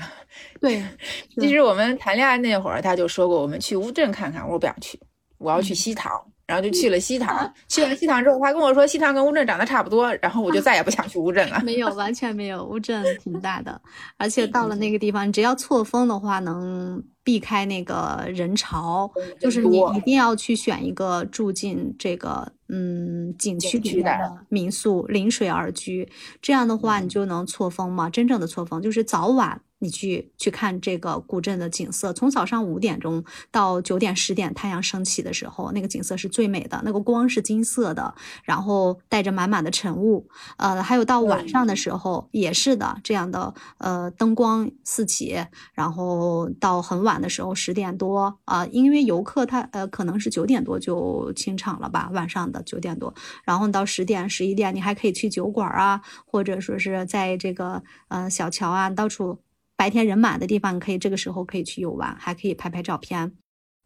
[0.62, 0.82] 对，
[1.41, 4.43] 其实我们谈恋爱那会儿他就说过，我们去乌镇看看。
[4.43, 4.97] 我说不想去，
[5.39, 6.14] 我要去西塘。
[6.48, 11.62] 然后就去了西塘，去完西塘之后，他跟我说西塘跟乌镇长得差不多，然后我就再也不想去乌镇了。
[11.66, 13.80] 没有， 完全没有，乌镇挺大的，
[14.18, 26.10] 而 且到了那个地方，你只要错峰的话，能避开那个人潮，就是你一定要去选一个住进这个嗯景区里面的民宿，临水而居，
[26.41, 28.10] 这样的话你就能错峰嘛。
[28.10, 29.62] 真正的错峰就是早晚。
[29.80, 40.28] 你去去看这个古镇的景色，从早上五点钟到九点十点，太阳升起的时候，那个景色是最美的，那个光是金色的，然后带着满满的晨雾。
[40.58, 45.37] 呃，还有到晚上的时候也是的，这样的呃灯光四起，
[45.74, 53.13] 然后到很晚的时候十点多啊，因为游客他呃可能是九点多就清场了吧，晚上的九点多，
[53.43, 59.39] 然后到十点十一点，你还可以去酒馆啊，或者说是在这个呃小桥啊到处。
[59.78, 63.32] 白天人满的地方，可以这个时候可以去游玩，还可以拍拍照片，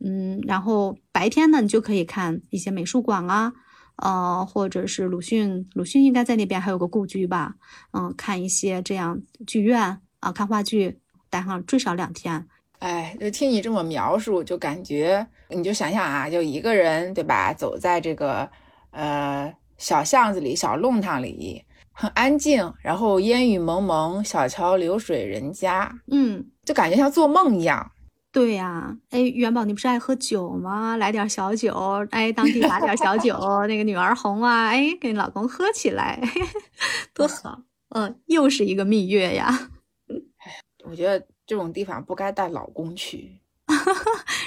[0.04, 3.52] 嗯，然后白天呢，你就可以看一些美术馆啊，
[3.98, 7.56] 呃，或者是鲁迅，鲁迅应该在那边还有个故居吧，
[7.92, 10.98] 嗯，看一些这样剧院啊，看话剧，
[11.30, 12.48] 待上最少两天。
[12.80, 18.50] 哎，就听你这么描述，就感觉你就想想啊，就一个人对吧，走在这个
[18.90, 27.92] 呃小巷子里、小弄堂里，很安静，然后烟雨蒙蒙，小桥流水人家，嗯，就感觉像做梦一样。
[28.32, 30.98] 对呀，哎，元宝，你不是爱喝酒吗？
[30.98, 31.74] 来点小酒，
[32.12, 33.36] 哎，当地打点小酒，
[33.68, 36.22] 那个女儿红啊，哎，跟老公喝起来，
[37.14, 37.62] 多好。
[37.90, 39.70] 嗯，又是一个蜜月呀。
[40.08, 40.16] 哎，
[40.90, 41.26] 我觉得。
[41.48, 43.42] 这种地方不该带老公去，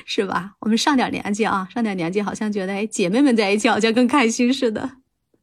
[0.07, 0.55] 是吧？
[0.61, 4.91] 我们上点年纪啊，上点年纪，好像觉得哎，姐妹们在一起好像更开心似的。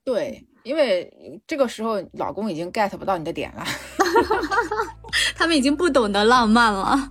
[0.04, 3.66] 对，因为这个时候老公已经 get 不到你的点了，
[5.36, 7.10] 他们已经不懂得浪漫了，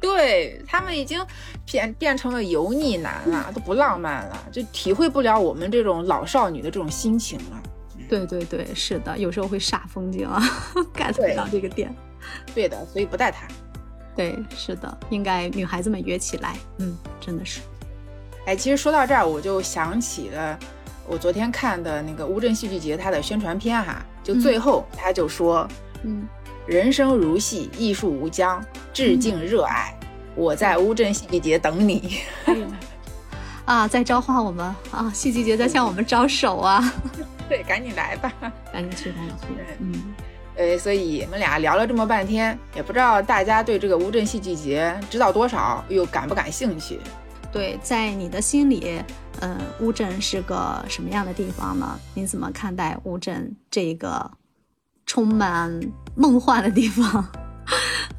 [0.00, 1.24] 对他们已经
[1.64, 7.62] 变变成了油腻男了，都不浪漫了，就体会不了我们这种老少女的这种心情了。
[8.08, 10.42] 对对对，是的，有时候会煞风景啊
[10.94, 11.94] ，get 不到这个点。
[12.54, 13.46] 对的，所以不带他。
[14.16, 17.60] 对，是的，应该女孩子们约起来，嗯，真的是。
[18.46, 20.58] 哎，其实说到这儿，我就想起了
[21.10, 25.66] 我昨天看的那个乌镇戏剧节它的宣传片哈，就最后他就说，
[26.04, 26.22] 嗯，
[26.66, 29.92] 人生如戏，艺术无疆，致敬热爱，
[30.36, 32.20] 我在乌镇戏剧节等你。
[33.64, 36.80] 啊，在召唤我们啊，戏剧节在向我们招手啊。
[37.48, 38.32] 对，赶紧来吧，
[38.72, 39.46] 赶紧去，赶紧去，
[39.80, 40.14] 嗯。
[40.54, 47.00] 呃，所以我们俩聊了这么半天，也不知道大家对这个乌镇戏剧节知道多少，又感不感兴趣？
[47.50, 49.02] 对，在你的心里，
[49.40, 51.98] 嗯，乌镇是个什么样的地方呢？
[52.14, 54.30] 你怎么看待乌镇这个
[55.06, 55.80] 充满
[56.14, 57.26] 梦幻的地方？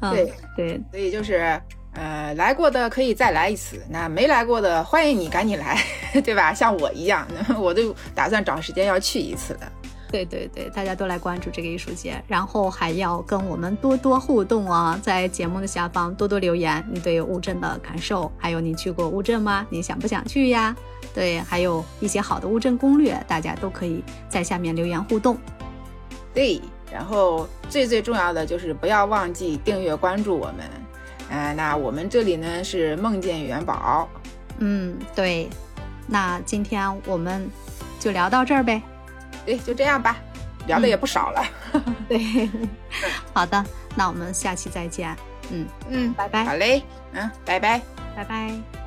[0.00, 1.60] 对对，所以就是，
[1.94, 5.78] 呃，来过的可以再来一次，那没来过的欢迎你赶紧来，
[6.24, 6.52] 对吧？
[6.52, 7.26] 像我一样，
[7.58, 9.72] 我都打算找时间要去一次的。
[10.12, 19.66] 对对对，大家都来关注这个艺术节，然后还要跟我们多多互动啊，在节目的下方多多留言，你对乌镇的感受，还有你去过乌镇吗？
[19.70, 20.76] 你想不想去呀？
[21.14, 25.38] 对，还有一些好的乌镇攻略，大家都可以在下面留言互动。
[26.34, 26.60] 对，
[26.92, 30.58] 然后最最重要的就是不要忘记订阅关注我们。
[31.30, 34.06] 嗯，那我们这里呢是梦见元宝。
[34.58, 35.48] 嗯，对，
[36.06, 37.48] 那今天我们
[37.98, 38.82] 就聊到这儿呗。
[39.44, 40.16] 对，就这样吧，
[40.66, 41.44] 聊的也不少了。
[42.08, 42.48] 对，
[43.34, 43.64] 好的，
[43.94, 45.14] 那我们下期再见。
[45.50, 46.44] 嗯嗯，拜拜。
[46.44, 46.82] 好嘞，
[47.12, 47.80] 嗯，拜拜，
[48.16, 48.81] 拜拜。